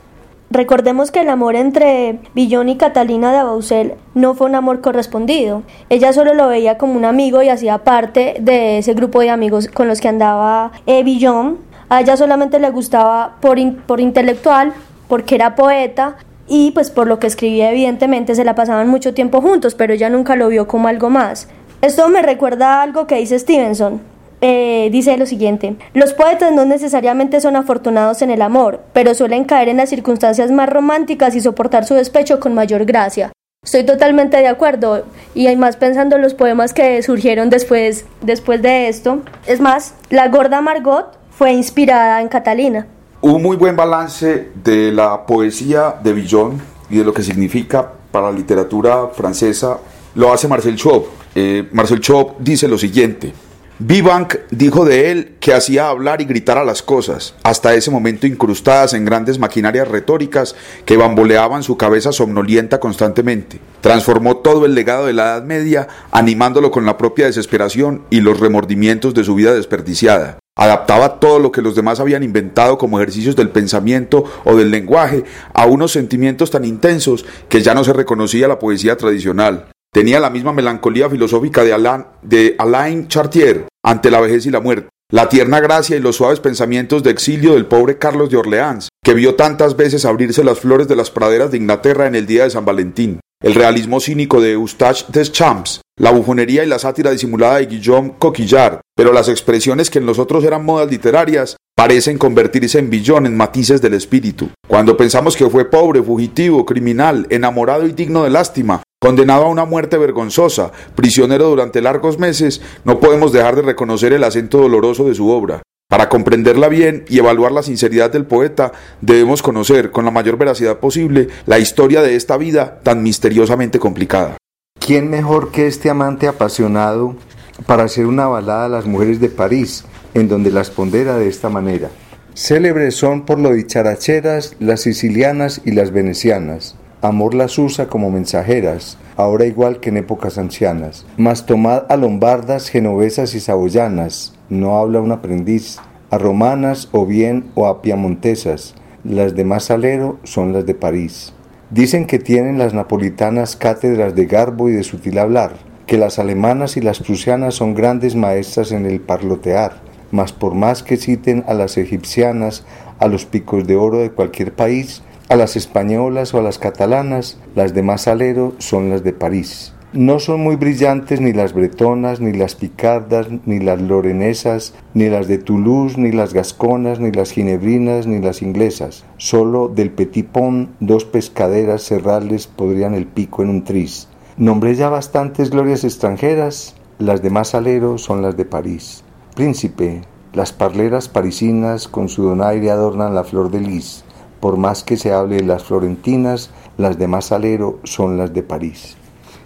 Recordemos 0.54 1.10
que 1.10 1.22
el 1.22 1.30
amor 1.30 1.56
entre 1.56 2.20
Villón 2.36 2.70
y 2.70 2.78
Catalina 2.78 3.34
de 3.34 3.42
Bausel 3.42 3.96
no 4.14 4.36
fue 4.36 4.46
un 4.46 4.54
amor 4.54 4.82
correspondido. 4.82 5.64
Ella 5.90 6.14
solo 6.14 6.36
lo 6.36 6.48
veía 6.48 6.78
como 6.78 6.94
un 6.94 7.06
amigo 7.06 7.42
y 7.42 7.50
hacía 7.50 7.80
parte 7.80 8.36
de 8.40 8.78
ese 8.78 8.94
grupo 8.94 9.22
de 9.22 9.32
amigos 9.32 9.68
con 9.68 9.88
los 9.88 10.00
que 10.00 10.10
andaba 10.10 10.72
eh, 10.86 11.04
Villón. 11.04 11.58
A 11.90 12.02
ella 12.02 12.18
solamente 12.18 12.60
le 12.60 12.70
gustaba 12.70 13.38
por, 13.42 13.58
por 13.88 14.00
intelectual, 14.00 14.74
porque 15.08 15.34
era 15.34 15.56
poeta 15.56 16.18
y 16.48 16.70
pues 16.70 16.92
por 16.92 17.08
lo 17.08 17.18
que 17.18 17.26
escribía 17.26 17.72
evidentemente 17.72 18.36
se 18.36 18.46
la 18.46 18.54
pasaban 18.54 18.88
mucho 18.90 19.16
tiempo 19.16 19.42
juntos, 19.42 19.74
pero 19.74 19.94
ella 19.94 20.12
nunca 20.12 20.36
lo 20.36 20.50
vio 20.50 20.68
como 20.68 20.88
algo 20.88 21.10
más. 21.10 21.48
Esto 21.82 22.08
me 22.10 22.22
recuerda 22.22 22.76
a 22.76 22.84
algo 22.84 23.08
que 23.08 23.16
dice 23.16 23.40
Stevenson. 23.40 24.13
Eh, 24.46 24.90
dice 24.92 25.16
lo 25.16 25.26
siguiente, 25.26 25.78
los 25.94 26.12
poetas 26.12 26.52
no 26.52 26.66
necesariamente 26.66 27.40
son 27.40 27.56
afortunados 27.56 28.22
en 28.22 28.30
el 28.30 28.42
amor, 28.42 28.82
pero 28.92 29.16
suelen 29.16 29.46
caer 29.46 29.70
en 29.70 29.78
las 29.78 29.88
circunstancias 29.88 30.52
más 30.52 30.68
románticas 30.68 31.34
y 31.34 31.40
soportar 31.40 31.86
su 31.86 31.94
despecho 31.94 32.42
con 32.42 32.54
mayor 32.54 32.84
gracia. 32.84 33.32
Estoy 33.64 33.86
totalmente 33.86 34.36
de 34.36 34.48
acuerdo 34.48 35.06
y 35.34 35.48
hay 35.48 35.56
más 35.56 35.78
pensando 35.78 36.18
en 36.18 36.22
los 36.22 36.34
poemas 36.34 36.74
que 36.74 37.02
surgieron 37.04 37.50
después, 37.50 38.04
después 38.20 38.62
de 38.62 38.90
esto. 38.90 39.22
Es 39.48 39.62
más, 39.62 39.94
La 40.10 40.28
gorda 40.28 40.60
Margot 40.60 41.18
fue 41.32 41.54
inspirada 41.54 42.22
en 42.22 42.28
Catalina. 42.28 42.86
Un 43.22 43.42
muy 43.42 43.56
buen 43.56 43.78
balance 43.78 44.50
de 44.62 44.92
la 44.92 45.26
poesía 45.26 45.96
de 46.04 46.12
Villon 46.12 46.62
y 46.90 46.98
de 46.98 47.06
lo 47.06 47.14
que 47.14 47.24
significa 47.24 47.94
para 48.12 48.30
la 48.30 48.38
literatura 48.38 49.08
francesa 49.08 49.78
lo 50.16 50.34
hace 50.34 50.50
Marcel 50.50 50.76
Chop. 50.76 51.06
Eh, 51.34 51.70
Marcel 51.72 52.02
Chop 52.02 52.40
dice 52.40 52.68
lo 52.68 52.78
siguiente. 52.78 53.32
Vivank 53.80 54.36
dijo 54.52 54.86
de 54.86 55.10
él 55.10 55.34
que 55.40 55.52
hacía 55.54 55.90
hablar 55.90 56.22
y 56.22 56.26
gritar 56.26 56.60
a 56.60 56.64
las 56.64 56.84
cosas, 56.84 57.34
hasta 57.44 57.74
ese 57.74 57.90
momento 57.90 58.28
incrustadas 58.28 58.94
en 58.94 59.04
grandes 59.04 59.40
maquinarias 59.40 59.88
retóricas 59.88 60.56
que 60.86 60.96
bamboleaban 60.96 61.64
su 61.64 61.76
cabeza 61.76 62.12
somnolienta 62.12 62.80
constantemente. 62.80 63.60
Transformó 63.82 64.38
todo 64.38 64.68
el 64.68 64.76
legado 64.76 65.08
de 65.08 65.14
la 65.14 65.24
Edad 65.24 65.44
Media, 65.44 65.88
animándolo 66.12 66.70
con 66.70 66.86
la 66.86 66.98
propia 66.98 67.26
desesperación 67.26 68.04
y 68.12 68.22
los 68.22 68.40
remordimientos 68.40 69.16
de 69.16 69.24
su 69.24 69.34
vida 69.34 69.56
desperdiciada. 69.56 70.38
Adaptaba 70.56 71.20
todo 71.20 71.40
lo 71.40 71.52
que 71.52 71.64
los 71.64 71.76
demás 71.76 72.00
habían 72.00 72.22
inventado 72.22 72.78
como 72.78 73.00
ejercicios 73.00 73.36
del 73.36 73.50
pensamiento 73.50 74.24
o 74.46 74.56
del 74.56 74.70
lenguaje 74.70 75.24
a 75.52 75.66
unos 75.66 75.92
sentimientos 75.92 76.52
tan 76.52 76.64
intensos 76.64 77.26
que 77.50 77.64
ya 77.64 77.74
no 77.74 77.84
se 77.84 77.92
reconocía 77.92 78.48
la 78.48 78.60
poesía 78.60 78.96
tradicional. 78.96 79.73
Tenía 79.94 80.20
la 80.20 80.32
misma 80.32 80.54
melancolía 80.54 81.08
filosófica 81.08 81.64
de 81.64 81.72
Alain, 81.72 82.04
de 82.24 82.56
Alain 82.58 83.08
Chartier 83.08 83.68
ante 83.84 84.10
la 84.10 84.20
vejez 84.22 84.44
y 84.48 84.50
la 84.50 84.60
muerte, 84.60 84.90
la 85.12 85.30
tierna 85.30 85.60
gracia 85.60 85.96
y 85.96 86.00
los 86.00 86.16
suaves 86.16 86.40
pensamientos 86.40 87.04
de 87.04 87.12
exilio 87.12 87.54
del 87.54 87.68
pobre 87.68 88.00
Carlos 88.00 88.32
de 88.32 88.38
Orleans, 88.38 88.90
que 89.04 89.14
vio 89.14 89.36
tantas 89.36 89.78
veces 89.78 90.06
abrirse 90.06 90.44
las 90.44 90.60
flores 90.60 90.88
de 90.88 90.96
las 90.96 91.12
praderas 91.12 91.52
de 91.52 91.58
Inglaterra 91.58 92.08
en 92.08 92.16
el 92.16 92.26
día 92.26 92.44
de 92.44 92.50
San 92.50 92.66
Valentín, 92.66 93.20
el 93.44 93.54
realismo 93.54 94.00
cínico 94.00 94.42
de 94.42 94.54
Eustache 94.54 95.06
Deschamps, 95.10 95.82
la 96.00 96.10
bufonería 96.10 96.64
y 96.64 96.68
la 96.68 96.80
sátira 96.80 97.12
disimulada 97.12 97.58
de 97.58 97.68
Guillaume 97.68 98.14
Coquillard, 98.18 98.80
pero 98.96 99.14
las 99.14 99.30
expresiones 99.30 99.92
que 99.92 100.00
en 100.00 100.08
los 100.08 100.18
otros 100.18 100.44
eran 100.44 100.66
modas 100.66 100.90
literarias 100.90 101.56
parecen 101.76 102.18
convertirse 102.18 102.80
en 102.80 102.90
billón 102.90 103.28
en 103.28 103.38
matices 103.38 103.80
del 103.80 103.94
espíritu. 103.94 104.50
Cuando 104.68 104.98
pensamos 104.98 105.38
que 105.38 105.50
fue 105.52 105.70
pobre, 105.70 106.02
fugitivo, 106.02 106.66
criminal, 106.66 107.28
enamorado 107.30 107.86
y 107.86 107.92
digno 107.92 108.24
de 108.24 108.32
lástima, 108.32 108.82
Condenado 109.04 109.44
a 109.44 109.50
una 109.50 109.66
muerte 109.66 109.98
vergonzosa, 109.98 110.72
prisionero 110.96 111.50
durante 111.50 111.82
largos 111.82 112.20
meses, 112.20 112.62
no 112.86 113.02
podemos 113.02 113.34
dejar 113.34 113.58
de 113.58 113.62
reconocer 113.62 114.14
el 114.14 114.24
acento 114.24 114.60
doloroso 114.60 115.10
de 115.10 115.14
su 115.14 115.28
obra. 115.28 115.62
Para 115.90 116.08
comprenderla 116.08 116.70
bien 116.70 117.04
y 117.10 117.20
evaluar 117.20 117.52
la 117.52 117.64
sinceridad 117.64 118.14
del 118.14 118.26
poeta, 118.26 118.72
debemos 119.02 119.42
conocer 119.42 119.92
con 119.92 120.06
la 120.06 120.12
mayor 120.12 120.38
veracidad 120.38 120.80
posible 120.80 121.28
la 121.46 121.60
historia 121.60 122.02
de 122.02 122.16
esta 122.16 122.38
vida 122.38 122.80
tan 122.82 123.04
misteriosamente 123.04 123.78
complicada. 123.78 124.38
¿Quién 124.80 125.10
mejor 125.10 125.52
que 125.52 125.68
este 125.68 125.90
amante 125.90 126.30
apasionado 126.30 127.18
para 127.66 127.84
hacer 127.84 128.06
una 128.06 128.28
balada 128.28 128.68
a 128.68 128.70
las 128.70 128.86
mujeres 128.86 129.20
de 129.20 129.28
París, 129.28 129.84
en 130.14 130.30
donde 130.30 130.50
las 130.50 130.70
pondera 130.70 131.18
de 131.18 131.28
esta 131.28 131.50
manera? 131.50 131.90
Célebres 132.36 132.96
son 132.96 133.26
por 133.26 133.38
lo 133.38 133.52
dicharacheras 133.52 134.56
las 134.62 134.80
sicilianas 134.80 135.60
y 135.66 135.72
las 135.72 135.92
venecianas 135.92 136.78
Amor 137.04 137.34
las 137.34 137.60
usa 137.60 137.88
como 137.88 138.10
mensajeras, 138.10 138.98
ahora 139.18 139.46
igual 139.46 139.82
que 139.82 139.90
en 139.90 139.98
épocas 139.98 140.38
ancianas. 140.38 141.06
Mas 141.18 141.46
tomad 141.46 141.84
a 141.90 141.98
lombardas, 141.98 142.70
genovesas 142.70 143.36
y 143.36 143.42
saboyanas, 143.42 144.34
no 144.48 144.78
habla 144.78 145.02
un 145.02 145.12
aprendiz, 145.12 145.80
a 146.12 146.18
romanas 146.18 146.88
o 146.94 147.06
bien 147.06 147.52
o 147.56 147.68
a 147.68 147.82
piamontesas, 147.82 148.76
las 149.04 149.36
de 149.36 149.44
más 149.44 149.66
salero 149.66 150.18
son 150.24 150.54
las 150.54 150.66
de 150.66 150.76
París. 150.76 151.34
Dicen 151.72 152.08
que 152.08 152.20
tienen 152.20 152.58
las 152.58 152.74
napolitanas 152.74 153.58
cátedras 153.58 154.16
de 154.16 154.26
garbo 154.26 154.70
y 154.70 154.72
de 154.72 154.84
sutil 154.86 155.18
hablar, 155.18 155.56
que 155.86 155.98
las 155.98 156.20
alemanas 156.20 156.78
y 156.78 156.80
las 156.80 157.02
prusianas 157.02 157.54
son 157.54 157.74
grandes 157.74 158.16
maestras 158.16 158.72
en 158.72 158.86
el 158.86 159.02
parlotear, 159.02 159.74
mas 160.12 160.32
por 160.32 160.56
más 160.56 160.84
que 160.84 160.96
citen 160.96 161.44
a 161.48 161.54
las 161.54 161.76
egipcianas, 161.78 162.64
a 163.00 163.10
los 163.10 163.26
picos 163.26 163.68
de 163.68 163.76
oro 163.76 163.98
de 163.98 164.12
cualquier 164.12 164.54
país, 164.54 165.04
a 165.34 165.36
las 165.36 165.56
españolas 165.56 166.36
o 166.36 166.38
a 166.38 166.44
las 166.44 166.60
catalanas, 166.60 167.40
las 167.56 167.74
de 167.74 167.82
más 167.82 168.08
alero 168.08 168.54
son 168.60 168.92
las 168.92 169.04
de 169.04 169.14
París. 169.14 169.74
No 169.92 170.20
son 170.20 170.42
muy 170.42 170.58
brillantes 170.58 171.22
ni 171.22 171.34
las 171.34 171.54
bretonas, 171.54 172.20
ni 172.20 172.34
las 172.34 172.54
picardas, 172.54 173.26
ni 173.48 173.58
las 173.58 173.82
lorenesas, 173.82 174.76
ni 174.94 175.10
las 175.10 175.28
de 175.28 175.40
Toulouse, 175.40 175.98
ni 175.98 176.12
las 176.12 176.36
gasconas, 176.36 177.00
ni 177.00 177.12
las 177.12 177.32
ginebrinas, 177.32 178.06
ni 178.06 178.20
las 178.20 178.44
inglesas. 178.44 179.06
Solo 179.18 179.70
del 179.70 179.90
Petit 179.90 180.28
Pont 180.28 180.70
dos 180.80 181.04
pescaderas 181.04 181.82
cerrales 181.82 182.46
podrían 182.46 182.94
el 182.94 183.08
pico 183.08 183.42
en 183.42 183.50
un 183.50 183.64
tris. 183.64 184.10
Nombré 184.38 184.76
ya 184.76 184.90
bastantes 184.90 185.50
glorias 185.50 185.84
extranjeras, 185.84 186.76
las 187.00 187.24
de 187.24 187.32
más 187.32 187.56
alero 187.56 187.98
son 187.98 188.22
las 188.22 188.38
de 188.38 188.46
París. 188.46 189.04
Príncipe, 189.34 190.02
las 190.34 190.54
parleras 190.54 191.10
parisinas 191.10 191.88
con 191.88 192.08
su 192.08 192.22
donaire 192.22 192.70
adornan 192.70 193.16
la 193.16 193.24
flor 193.24 193.50
de 193.50 193.62
lis. 193.62 194.03
Por 194.44 194.58
más 194.58 194.84
que 194.84 194.98
se 194.98 195.14
hable 195.14 195.38
de 195.38 195.44
las 195.44 195.64
florentinas, 195.64 196.50
las 196.78 197.00
de 197.00 197.08
más 197.08 197.32
alero 197.32 197.80
son 197.86 198.18
las 198.18 198.34
de 198.34 198.44
París. 198.44 198.98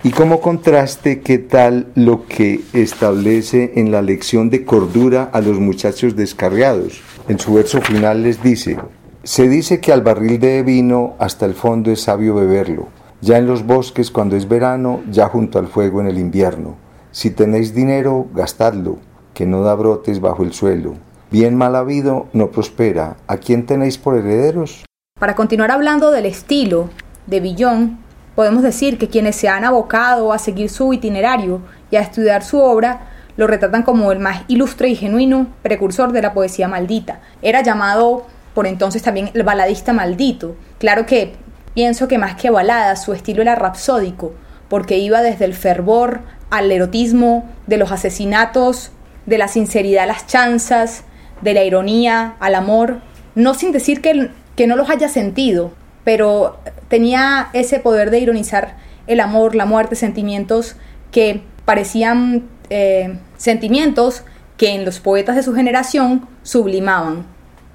Y 0.01 0.09
como 0.09 0.41
contraste, 0.41 1.21
¿qué 1.21 1.37
tal 1.37 1.89
lo 1.93 2.25
que 2.25 2.61
establece 2.73 3.73
en 3.75 3.91
la 3.91 4.01
lección 4.01 4.49
de 4.49 4.65
cordura 4.65 5.29
a 5.31 5.39
los 5.39 5.59
muchachos 5.59 6.15
descarriados? 6.15 7.03
En 7.27 7.37
su 7.37 7.53
verso 7.53 7.79
final 7.79 8.23
les 8.23 8.41
dice, 8.41 8.79
se 9.21 9.47
dice 9.47 9.79
que 9.79 9.93
al 9.93 10.01
barril 10.01 10.39
de 10.39 10.63
vino 10.63 11.13
hasta 11.19 11.45
el 11.45 11.53
fondo 11.53 11.91
es 11.91 12.01
sabio 12.01 12.33
beberlo, 12.33 12.87
ya 13.21 13.37
en 13.37 13.45
los 13.45 13.67
bosques 13.67 14.09
cuando 14.09 14.35
es 14.35 14.49
verano, 14.49 15.01
ya 15.11 15.29
junto 15.29 15.59
al 15.59 15.67
fuego 15.67 16.01
en 16.01 16.07
el 16.07 16.17
invierno. 16.17 16.75
Si 17.11 17.29
tenéis 17.29 17.75
dinero, 17.75 18.25
gastadlo, 18.33 18.97
que 19.35 19.45
no 19.45 19.61
da 19.61 19.75
brotes 19.75 20.19
bajo 20.21 20.41
el 20.41 20.53
suelo. 20.53 20.95
Bien 21.29 21.55
mal 21.55 21.75
habido, 21.75 22.27
no 22.33 22.49
prospera. 22.49 23.17
¿A 23.27 23.37
quién 23.37 23.65
tenéis 23.67 23.99
por 23.99 24.17
herederos? 24.17 24.86
Para 25.19 25.33
continuar 25.33 25.71
hablando 25.71 26.11
del 26.11 26.27
estilo 26.27 26.91
de 27.25 27.39
Villon, 27.39 27.97
podemos 28.35 28.61
decir 28.61 28.99
que 28.99 29.07
quienes 29.07 29.35
se 29.35 29.49
han 29.49 29.65
abocado 29.65 30.31
a 30.31 30.37
seguir 30.37 30.69
su 30.69 30.93
itinerario 30.93 31.61
y 31.89 31.95
a 31.95 32.01
estudiar 32.01 32.43
su 32.43 32.59
obra 32.59 33.07
lo 33.35 33.47
retratan 33.47 33.81
como 33.81 34.11
el 34.11 34.19
más 34.19 34.43
ilustre 34.47 34.89
y 34.89 34.95
genuino 34.95 35.47
precursor 35.63 36.11
de 36.11 36.21
la 36.21 36.35
poesía 36.35 36.67
maldita. 36.67 37.19
Era 37.41 37.63
llamado 37.63 38.27
por 38.53 38.67
entonces 38.67 39.01
también 39.01 39.31
el 39.33 39.41
baladista 39.41 39.91
maldito. 39.91 40.55
Claro 40.77 41.07
que 41.07 41.33
pienso 41.73 42.07
que 42.07 42.19
más 42.19 42.35
que 42.35 42.51
balada 42.51 42.95
su 42.95 43.13
estilo 43.13 43.41
era 43.41 43.55
rapsódico, 43.55 44.33
porque 44.69 44.99
iba 44.99 45.23
desde 45.23 45.45
el 45.45 45.55
fervor 45.55 46.21
al 46.51 46.71
erotismo, 46.71 47.49
de 47.65 47.77
los 47.77 47.91
asesinatos, 47.91 48.91
de 49.25 49.39
la 49.39 49.47
sinceridad 49.47 50.03
a 50.03 50.07
las 50.07 50.27
chanzas, 50.27 51.05
de 51.41 51.55
la 51.55 51.63
ironía 51.63 52.35
al 52.39 52.53
amor, 52.53 52.99
no 53.33 53.55
sin 53.55 53.71
decir 53.71 54.01
que 54.01 54.29
que 54.57 54.67
no 54.67 54.75
los 54.75 54.89
haya 54.89 55.07
sentido, 55.07 55.71
pero 56.03 56.57
tenía 56.89 57.49
ese 57.53 57.79
poder 57.79 58.09
de 58.09 58.19
ironizar 58.19 58.75
el 59.05 59.21
amor, 59.21 59.55
la 59.55 59.65
muerte, 59.65 59.95
sentimientos 59.95 60.75
que 61.11 61.41
parecían 61.63 62.43
eh, 62.69 63.17
sentimientos 63.37 64.23
que 64.57 64.73
en 64.73 64.83
los 64.83 64.99
poetas 64.99 65.35
de 65.35 65.43
su 65.43 65.53
generación 65.53 66.27
sublimaban. 66.43 67.25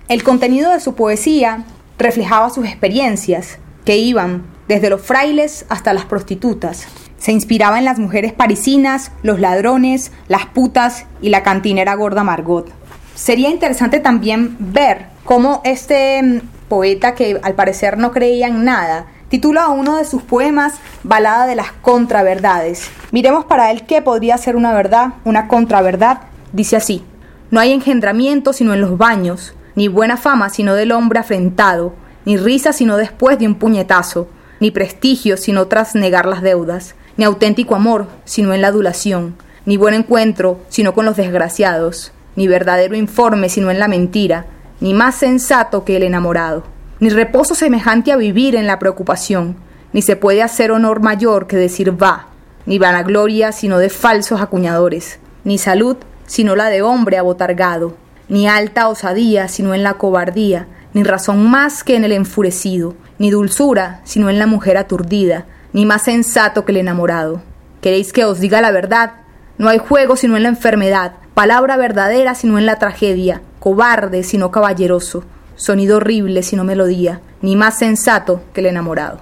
El 0.08 0.22
contenido 0.24 0.72
de 0.72 0.80
su 0.80 0.94
poesía 0.94 1.64
reflejaba 1.98 2.50
sus 2.50 2.66
experiencias, 2.66 3.58
que 3.84 3.96
iban 3.96 4.42
desde 4.68 4.90
los 4.90 5.00
frailes 5.00 5.64
hasta 5.68 5.94
las 5.94 6.04
prostitutas. 6.04 6.86
Se 7.16 7.30
inspiraba 7.30 7.78
en 7.78 7.84
las 7.84 8.00
mujeres 8.00 8.32
parisinas, 8.32 9.12
los 9.22 9.38
ladrones, 9.38 10.10
las 10.26 10.46
putas 10.46 11.06
y 11.20 11.28
la 11.28 11.44
cantinera 11.44 11.94
gorda 11.94 12.24
Margot. 12.24 12.70
Sería 13.14 13.50
interesante 13.50 14.00
también 14.00 14.56
ver 14.58 15.06
cómo 15.24 15.60
este 15.64 16.20
mm, 16.22 16.40
poeta, 16.72 17.14
que 17.14 17.38
al 17.42 17.52
parecer 17.52 17.98
no 17.98 18.12
creía 18.12 18.46
en 18.46 18.64
nada, 18.64 19.04
titula 19.28 19.68
uno 19.68 19.98
de 19.98 20.06
sus 20.06 20.22
poemas 20.22 20.76
Balada 21.02 21.44
de 21.44 21.54
las 21.54 21.70
contraverdades. 21.70 22.88
Miremos 23.10 23.44
para 23.44 23.70
él 23.70 23.84
qué 23.84 24.00
podría 24.00 24.38
ser 24.38 24.56
una 24.56 24.72
verdad, 24.72 25.08
una 25.26 25.48
contraverdad. 25.48 26.20
Dice 26.54 26.76
así, 26.76 27.04
no 27.50 27.60
hay 27.60 27.72
engendramiento 27.72 28.54
sino 28.54 28.72
en 28.72 28.80
los 28.80 28.96
baños, 28.96 29.52
ni 29.74 29.88
buena 29.88 30.16
fama 30.16 30.48
sino 30.48 30.72
del 30.72 30.92
hombre 30.92 31.18
afrentado, 31.18 31.92
ni 32.24 32.38
risa 32.38 32.72
sino 32.72 32.96
después 32.96 33.38
de 33.38 33.46
un 33.46 33.56
puñetazo, 33.56 34.28
ni 34.58 34.70
prestigio 34.70 35.36
sino 35.36 35.66
tras 35.66 35.94
negar 35.94 36.24
las 36.24 36.40
deudas, 36.40 36.94
ni 37.18 37.24
auténtico 37.24 37.74
amor 37.74 38.06
sino 38.24 38.54
en 38.54 38.62
la 38.62 38.68
adulación, 38.68 39.36
ni 39.66 39.76
buen 39.76 39.92
encuentro 39.92 40.58
sino 40.70 40.94
con 40.94 41.04
los 41.04 41.18
desgraciados, 41.18 42.12
ni 42.34 42.48
verdadero 42.48 42.96
informe 42.96 43.50
sino 43.50 43.70
en 43.70 43.78
la 43.78 43.88
mentira, 43.88 44.46
ni 44.82 44.94
más 44.94 45.14
sensato 45.14 45.84
que 45.84 45.96
el 45.96 46.02
enamorado, 46.02 46.64
ni 46.98 47.08
reposo 47.08 47.54
semejante 47.54 48.10
a 48.10 48.16
vivir 48.16 48.56
en 48.56 48.66
la 48.66 48.80
preocupación, 48.80 49.54
ni 49.92 50.02
se 50.02 50.16
puede 50.16 50.42
hacer 50.42 50.72
honor 50.72 51.00
mayor 51.00 51.46
que 51.46 51.56
decir 51.56 52.02
va, 52.02 52.26
ni 52.66 52.80
vanagloria 52.80 53.52
sino 53.52 53.78
de 53.78 53.90
falsos 53.90 54.40
acuñadores, 54.40 55.20
ni 55.44 55.56
salud 55.56 55.98
sino 56.26 56.56
la 56.56 56.68
de 56.68 56.82
hombre 56.82 57.16
abotargado, 57.16 57.94
ni 58.28 58.48
alta 58.48 58.88
osadía 58.88 59.46
sino 59.46 59.72
en 59.72 59.84
la 59.84 59.94
cobardía, 59.94 60.66
ni 60.94 61.04
razón 61.04 61.48
más 61.48 61.84
que 61.84 61.94
en 61.94 62.02
el 62.02 62.10
enfurecido, 62.10 62.96
ni 63.20 63.30
dulzura 63.30 64.00
sino 64.02 64.30
en 64.30 64.40
la 64.40 64.48
mujer 64.48 64.76
aturdida, 64.76 65.46
ni 65.72 65.86
más 65.86 66.02
sensato 66.02 66.64
que 66.64 66.72
el 66.72 66.78
enamorado. 66.78 67.40
¿Queréis 67.82 68.12
que 68.12 68.24
os 68.24 68.40
diga 68.40 68.60
la 68.60 68.72
verdad? 68.72 69.12
No 69.58 69.68
hay 69.68 69.78
juego 69.78 70.16
sino 70.16 70.36
en 70.36 70.42
la 70.42 70.48
enfermedad, 70.48 71.12
palabra 71.34 71.76
verdadera 71.76 72.34
sino 72.34 72.58
en 72.58 72.66
la 72.66 72.80
tragedia, 72.80 73.42
cobarde 73.62 74.24
sino 74.24 74.50
caballeroso, 74.50 75.22
sonido 75.54 75.98
horrible 75.98 76.42
sino 76.42 76.64
melodía, 76.64 77.20
ni 77.42 77.54
más 77.54 77.78
sensato 77.78 78.40
que 78.52 78.60
el 78.60 78.66
enamorado. 78.66 79.20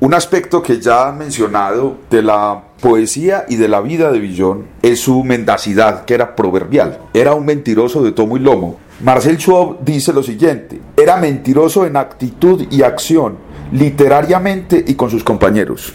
Un 0.00 0.14
aspecto 0.14 0.62
que 0.62 0.80
ya 0.80 1.08
han 1.08 1.18
mencionado 1.18 1.98
de 2.08 2.22
la 2.22 2.62
poesía 2.80 3.44
y 3.50 3.56
de 3.56 3.68
la 3.68 3.82
vida 3.82 4.10
de 4.10 4.18
Villon 4.18 4.66
es 4.80 5.00
su 5.00 5.22
mendacidad, 5.24 6.06
que 6.06 6.14
era 6.14 6.34
proverbial. 6.34 7.00
Era 7.12 7.34
un 7.34 7.44
mentiroso 7.44 8.02
de 8.02 8.12
tomo 8.12 8.38
y 8.38 8.40
lomo. 8.40 8.78
Marcel 9.00 9.36
Schwab 9.36 9.84
dice 9.84 10.14
lo 10.14 10.22
siguiente, 10.22 10.80
era 10.96 11.18
mentiroso 11.18 11.84
en 11.84 11.98
actitud 11.98 12.66
y 12.70 12.80
acción, 12.80 13.36
literariamente 13.72 14.82
y 14.86 14.94
con 14.94 15.10
sus 15.10 15.22
compañeros. 15.22 15.92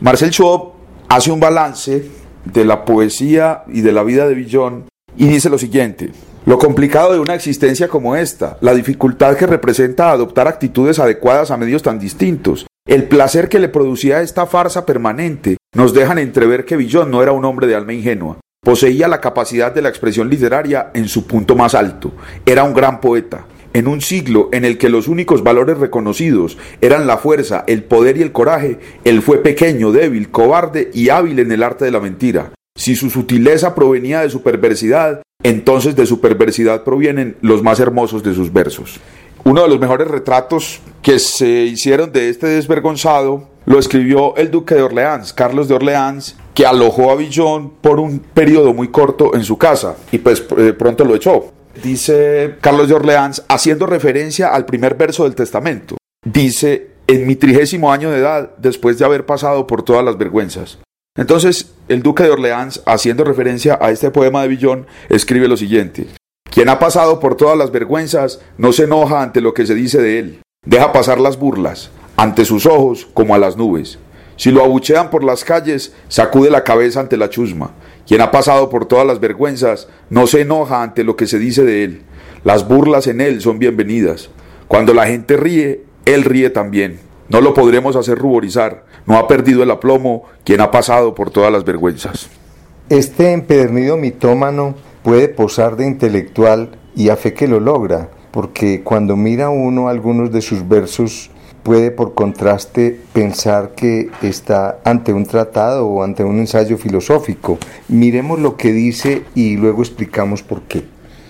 Marcel 0.00 0.32
Schwab 0.32 0.72
hace 1.08 1.30
un 1.30 1.38
balance 1.38 2.10
de 2.44 2.64
la 2.64 2.84
poesía 2.84 3.62
y 3.68 3.82
de 3.82 3.92
la 3.92 4.02
vida 4.02 4.26
de 4.26 4.34
Villon 4.34 4.86
y 5.16 5.28
dice 5.28 5.48
lo 5.48 5.58
siguiente, 5.58 6.10
lo 6.46 6.58
complicado 6.58 7.12
de 7.12 7.18
una 7.18 7.34
existencia 7.34 7.88
como 7.88 8.14
esta, 8.14 8.56
la 8.60 8.72
dificultad 8.72 9.36
que 9.36 9.48
representa 9.48 10.12
adoptar 10.12 10.46
actitudes 10.46 11.00
adecuadas 11.00 11.50
a 11.50 11.56
medios 11.56 11.82
tan 11.82 11.98
distintos, 11.98 12.68
el 12.86 13.08
placer 13.08 13.48
que 13.48 13.58
le 13.58 13.68
producía 13.68 14.22
esta 14.22 14.46
farsa 14.46 14.86
permanente, 14.86 15.56
nos 15.74 15.92
dejan 15.92 16.18
entrever 16.18 16.64
que 16.64 16.76
Villon 16.76 17.10
no 17.10 17.20
era 17.20 17.32
un 17.32 17.44
hombre 17.44 17.66
de 17.66 17.74
alma 17.74 17.94
ingenua. 17.94 18.38
Poseía 18.64 19.08
la 19.08 19.20
capacidad 19.20 19.74
de 19.74 19.82
la 19.82 19.88
expresión 19.88 20.30
literaria 20.30 20.92
en 20.94 21.08
su 21.08 21.26
punto 21.26 21.56
más 21.56 21.74
alto. 21.74 22.12
Era 22.46 22.62
un 22.62 22.74
gran 22.74 23.00
poeta. 23.00 23.44
En 23.72 23.88
un 23.88 24.00
siglo 24.00 24.48
en 24.52 24.64
el 24.64 24.78
que 24.78 24.88
los 24.88 25.08
únicos 25.08 25.42
valores 25.42 25.78
reconocidos 25.78 26.58
eran 26.80 27.08
la 27.08 27.18
fuerza, 27.18 27.64
el 27.66 27.82
poder 27.82 28.18
y 28.18 28.22
el 28.22 28.30
coraje, 28.30 28.78
él 29.02 29.20
fue 29.20 29.38
pequeño, 29.38 29.90
débil, 29.90 30.30
cobarde 30.30 30.92
y 30.94 31.08
hábil 31.08 31.40
en 31.40 31.50
el 31.50 31.64
arte 31.64 31.84
de 31.84 31.90
la 31.90 32.00
mentira. 32.00 32.52
Si 32.76 32.94
su 32.94 33.10
sutileza 33.10 33.74
provenía 33.74 34.20
de 34.20 34.30
su 34.30 34.42
perversidad, 34.42 35.22
entonces 35.46 35.94
de 35.94 36.06
su 36.06 36.20
perversidad 36.20 36.82
provienen 36.82 37.36
los 37.40 37.62
más 37.62 37.78
hermosos 37.78 38.24
de 38.24 38.34
sus 38.34 38.52
versos. 38.52 38.98
Uno 39.44 39.62
de 39.62 39.68
los 39.68 39.78
mejores 39.78 40.08
retratos 40.08 40.80
que 41.02 41.20
se 41.20 41.46
hicieron 41.46 42.10
de 42.10 42.30
este 42.30 42.48
desvergonzado 42.48 43.48
lo 43.64 43.78
escribió 43.78 44.34
el 44.36 44.50
duque 44.50 44.74
de 44.74 44.82
Orleans, 44.82 45.32
Carlos 45.32 45.68
de 45.68 45.74
Orleans, 45.74 46.36
que 46.52 46.66
alojó 46.66 47.12
a 47.12 47.14
Villon 47.14 47.74
por 47.80 48.00
un 48.00 48.18
periodo 48.18 48.74
muy 48.74 48.88
corto 48.88 49.36
en 49.36 49.44
su 49.44 49.56
casa 49.56 49.94
y 50.10 50.18
pues 50.18 50.44
eh, 50.56 50.72
pronto 50.72 51.04
lo 51.04 51.14
echó. 51.14 51.52
Dice 51.80 52.56
Carlos 52.60 52.88
de 52.88 52.94
Orleans, 52.94 53.44
haciendo 53.48 53.86
referencia 53.86 54.48
al 54.48 54.66
primer 54.66 54.96
verso 54.96 55.24
del 55.24 55.36
testamento, 55.36 55.96
dice, 56.24 56.90
en 57.06 57.24
mi 57.24 57.36
trigésimo 57.36 57.92
año 57.92 58.10
de 58.10 58.18
edad, 58.18 58.50
después 58.58 58.98
de 58.98 59.04
haber 59.04 59.26
pasado 59.26 59.68
por 59.68 59.84
todas 59.84 60.04
las 60.04 60.18
vergüenzas. 60.18 60.78
Entonces, 61.16 61.72
el 61.88 62.02
duque 62.02 62.24
de 62.24 62.30
Orleans, 62.30 62.82
haciendo 62.86 63.24
referencia 63.24 63.78
a 63.80 63.90
este 63.90 64.10
poema 64.10 64.42
de 64.42 64.48
Villon, 64.48 64.86
escribe 65.08 65.48
lo 65.48 65.56
siguiente, 65.56 66.06
quien 66.50 66.68
ha 66.68 66.78
pasado 66.78 67.20
por 67.20 67.36
todas 67.36 67.58
las 67.58 67.70
vergüenzas 67.70 68.40
no 68.56 68.72
se 68.72 68.84
enoja 68.84 69.22
ante 69.22 69.40
lo 69.40 69.52
que 69.52 69.66
se 69.66 69.74
dice 69.74 70.00
de 70.00 70.18
él. 70.18 70.38
Deja 70.64 70.92
pasar 70.92 71.20
las 71.20 71.38
burlas, 71.38 71.90
ante 72.16 72.44
sus 72.44 72.66
ojos 72.66 73.06
como 73.12 73.34
a 73.34 73.38
las 73.38 73.56
nubes. 73.56 73.98
Si 74.36 74.50
lo 74.50 74.64
abuchean 74.64 75.10
por 75.10 75.22
las 75.22 75.44
calles, 75.44 75.94
sacude 76.08 76.50
la 76.50 76.64
cabeza 76.64 77.00
ante 77.00 77.16
la 77.16 77.30
chusma. 77.30 77.72
Quien 78.06 78.20
ha 78.20 78.30
pasado 78.30 78.68
por 78.68 78.86
todas 78.86 79.06
las 79.06 79.20
vergüenzas 79.20 79.88
no 80.10 80.26
se 80.26 80.42
enoja 80.42 80.82
ante 80.82 81.04
lo 81.04 81.16
que 81.16 81.26
se 81.26 81.38
dice 81.38 81.64
de 81.64 81.84
él. 81.84 82.02
Las 82.44 82.68
burlas 82.68 83.06
en 83.06 83.20
él 83.20 83.40
son 83.40 83.58
bienvenidas. 83.58 84.30
Cuando 84.68 84.94
la 84.94 85.06
gente 85.06 85.36
ríe, 85.36 85.84
él 86.04 86.24
ríe 86.24 86.50
también. 86.50 87.00
No 87.28 87.40
lo 87.40 87.54
podremos 87.54 87.96
hacer 87.96 88.18
ruborizar. 88.18 88.84
No 89.06 89.16
ha 89.18 89.26
perdido 89.26 89.62
el 89.62 89.70
aplomo 89.70 90.24
quien 90.44 90.60
ha 90.60 90.70
pasado 90.70 91.14
por 91.14 91.30
todas 91.30 91.52
las 91.52 91.64
vergüenzas. 91.64 92.28
Este 92.88 93.32
empedernido 93.32 93.96
mitómano 93.96 94.74
puede 95.02 95.28
posar 95.28 95.76
de 95.76 95.86
intelectual 95.86 96.78
y 96.94 97.08
a 97.08 97.16
fe 97.16 97.34
que 97.34 97.48
lo 97.48 97.60
logra, 97.60 98.10
porque 98.30 98.82
cuando 98.82 99.16
mira 99.16 99.50
uno 99.50 99.88
algunos 99.88 100.30
de 100.30 100.40
sus 100.40 100.68
versos 100.68 101.30
puede 101.64 101.90
por 101.90 102.14
contraste 102.14 103.00
pensar 103.12 103.74
que 103.74 104.08
está 104.22 104.78
ante 104.84 105.12
un 105.12 105.26
tratado 105.26 105.88
o 105.88 106.04
ante 106.04 106.22
un 106.22 106.38
ensayo 106.38 106.78
filosófico. 106.78 107.58
Miremos 107.88 108.38
lo 108.38 108.56
que 108.56 108.70
dice 108.70 109.24
y 109.34 109.56
luego 109.56 109.82
explicamos 109.82 110.44
por 110.44 110.62
qué. 110.62 110.84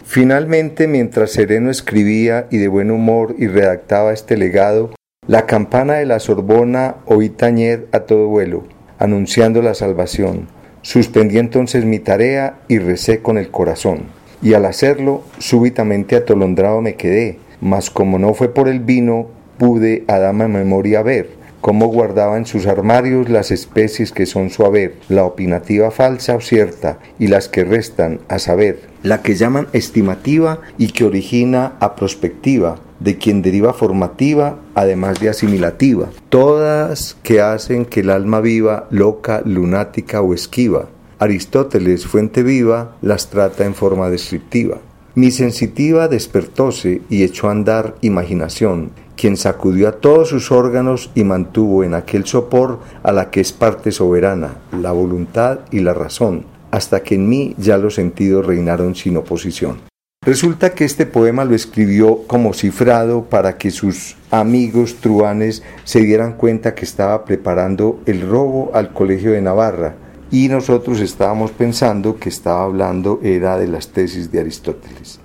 Finalmente, 0.04 0.88
mientras 0.88 1.32
Sereno 1.32 1.70
escribía 1.70 2.48
y 2.50 2.58
de 2.58 2.68
buen 2.68 2.90
humor 2.90 3.34
y 3.38 3.46
redactaba 3.46 4.12
este 4.12 4.36
legado, 4.36 4.90
la 5.28 5.44
campana 5.46 5.94
de 5.94 6.06
la 6.06 6.20
Sorbona 6.20 6.96
oí 7.04 7.30
tañer 7.30 7.88
a 7.90 8.00
todo 8.00 8.28
vuelo, 8.28 8.62
anunciando 8.98 9.60
la 9.60 9.74
salvación. 9.74 10.46
Suspendí 10.82 11.38
entonces 11.38 11.84
mi 11.84 11.98
tarea 11.98 12.60
y 12.68 12.78
recé 12.78 13.22
con 13.22 13.36
el 13.36 13.50
corazón. 13.50 14.02
Y 14.40 14.54
al 14.54 14.64
hacerlo, 14.66 15.24
súbitamente 15.38 16.14
atolondrado 16.14 16.80
me 16.80 16.94
quedé, 16.94 17.40
mas 17.60 17.90
como 17.90 18.20
no 18.20 18.34
fue 18.34 18.54
por 18.54 18.68
el 18.68 18.78
vino, 18.78 19.26
pude 19.58 20.04
a 20.06 20.18
dama 20.18 20.46
memoria 20.46 21.02
ver 21.02 21.30
cómo 21.60 21.88
guardaba 21.88 22.36
en 22.36 22.46
sus 22.46 22.66
armarios 22.66 23.28
las 23.28 23.50
especies 23.50 24.12
que 24.12 24.26
son 24.26 24.50
su 24.50 24.64
haber, 24.64 24.94
la 25.08 25.24
opinativa 25.24 25.90
falsa 25.90 26.36
o 26.36 26.40
cierta, 26.40 27.00
y 27.18 27.26
las 27.26 27.48
que 27.48 27.64
restan, 27.64 28.20
a 28.28 28.38
saber, 28.38 28.82
la 29.02 29.22
que 29.22 29.34
llaman 29.34 29.66
estimativa 29.72 30.60
y 30.78 30.92
que 30.92 31.04
origina 31.04 31.72
a 31.80 31.96
prospectiva, 31.96 32.78
de 33.00 33.18
quien 33.18 33.42
deriva 33.42 33.72
formativa, 33.72 34.58
además 34.74 35.20
de 35.20 35.28
asimilativa, 35.28 36.08
todas 36.28 37.16
que 37.22 37.40
hacen 37.40 37.84
que 37.84 38.00
el 38.00 38.10
alma 38.10 38.40
viva, 38.40 38.86
loca, 38.90 39.42
lunática 39.44 40.20
o 40.20 40.34
esquiva. 40.34 40.86
Aristóteles, 41.18 42.06
fuente 42.06 42.42
viva, 42.42 42.96
las 43.00 43.30
trata 43.30 43.64
en 43.64 43.74
forma 43.74 44.10
descriptiva. 44.10 44.78
Mi 45.14 45.30
sensitiva 45.30 46.08
despertóse 46.08 47.00
y 47.08 47.22
echó 47.22 47.48
a 47.48 47.52
andar 47.52 47.94
imaginación, 48.02 48.90
quien 49.16 49.38
sacudió 49.38 49.88
a 49.88 49.92
todos 49.92 50.28
sus 50.28 50.52
órganos 50.52 51.10
y 51.14 51.24
mantuvo 51.24 51.84
en 51.84 51.94
aquel 51.94 52.26
sopor 52.26 52.80
a 53.02 53.12
la 53.12 53.30
que 53.30 53.40
es 53.40 53.52
parte 53.52 53.92
soberana, 53.92 54.56
la 54.78 54.92
voluntad 54.92 55.60
y 55.70 55.80
la 55.80 55.94
razón, 55.94 56.44
hasta 56.70 57.02
que 57.02 57.14
en 57.14 57.30
mí 57.30 57.54
ya 57.56 57.78
los 57.78 57.94
sentidos 57.94 58.44
reinaron 58.44 58.94
sin 58.94 59.16
oposición. 59.16 59.78
Resulta 60.26 60.74
que 60.74 60.84
este 60.84 61.06
poema 61.06 61.44
lo 61.44 61.54
escribió 61.54 62.24
como 62.26 62.52
cifrado 62.52 63.26
para 63.26 63.58
que 63.58 63.70
sus 63.70 64.16
amigos 64.32 64.96
truanes 64.96 65.62
se 65.84 66.00
dieran 66.00 66.32
cuenta 66.32 66.74
que 66.74 66.84
estaba 66.84 67.24
preparando 67.24 68.00
el 68.06 68.28
robo 68.28 68.72
al 68.74 68.92
Colegio 68.92 69.30
de 69.30 69.40
Navarra 69.40 69.94
y 70.32 70.48
nosotros 70.48 70.98
estábamos 70.98 71.52
pensando 71.52 72.16
que 72.18 72.28
estaba 72.28 72.64
hablando 72.64 73.20
era 73.22 73.56
de 73.56 73.68
las 73.68 73.90
tesis 73.90 74.32
de 74.32 74.40
Aristóteles. 74.40 75.20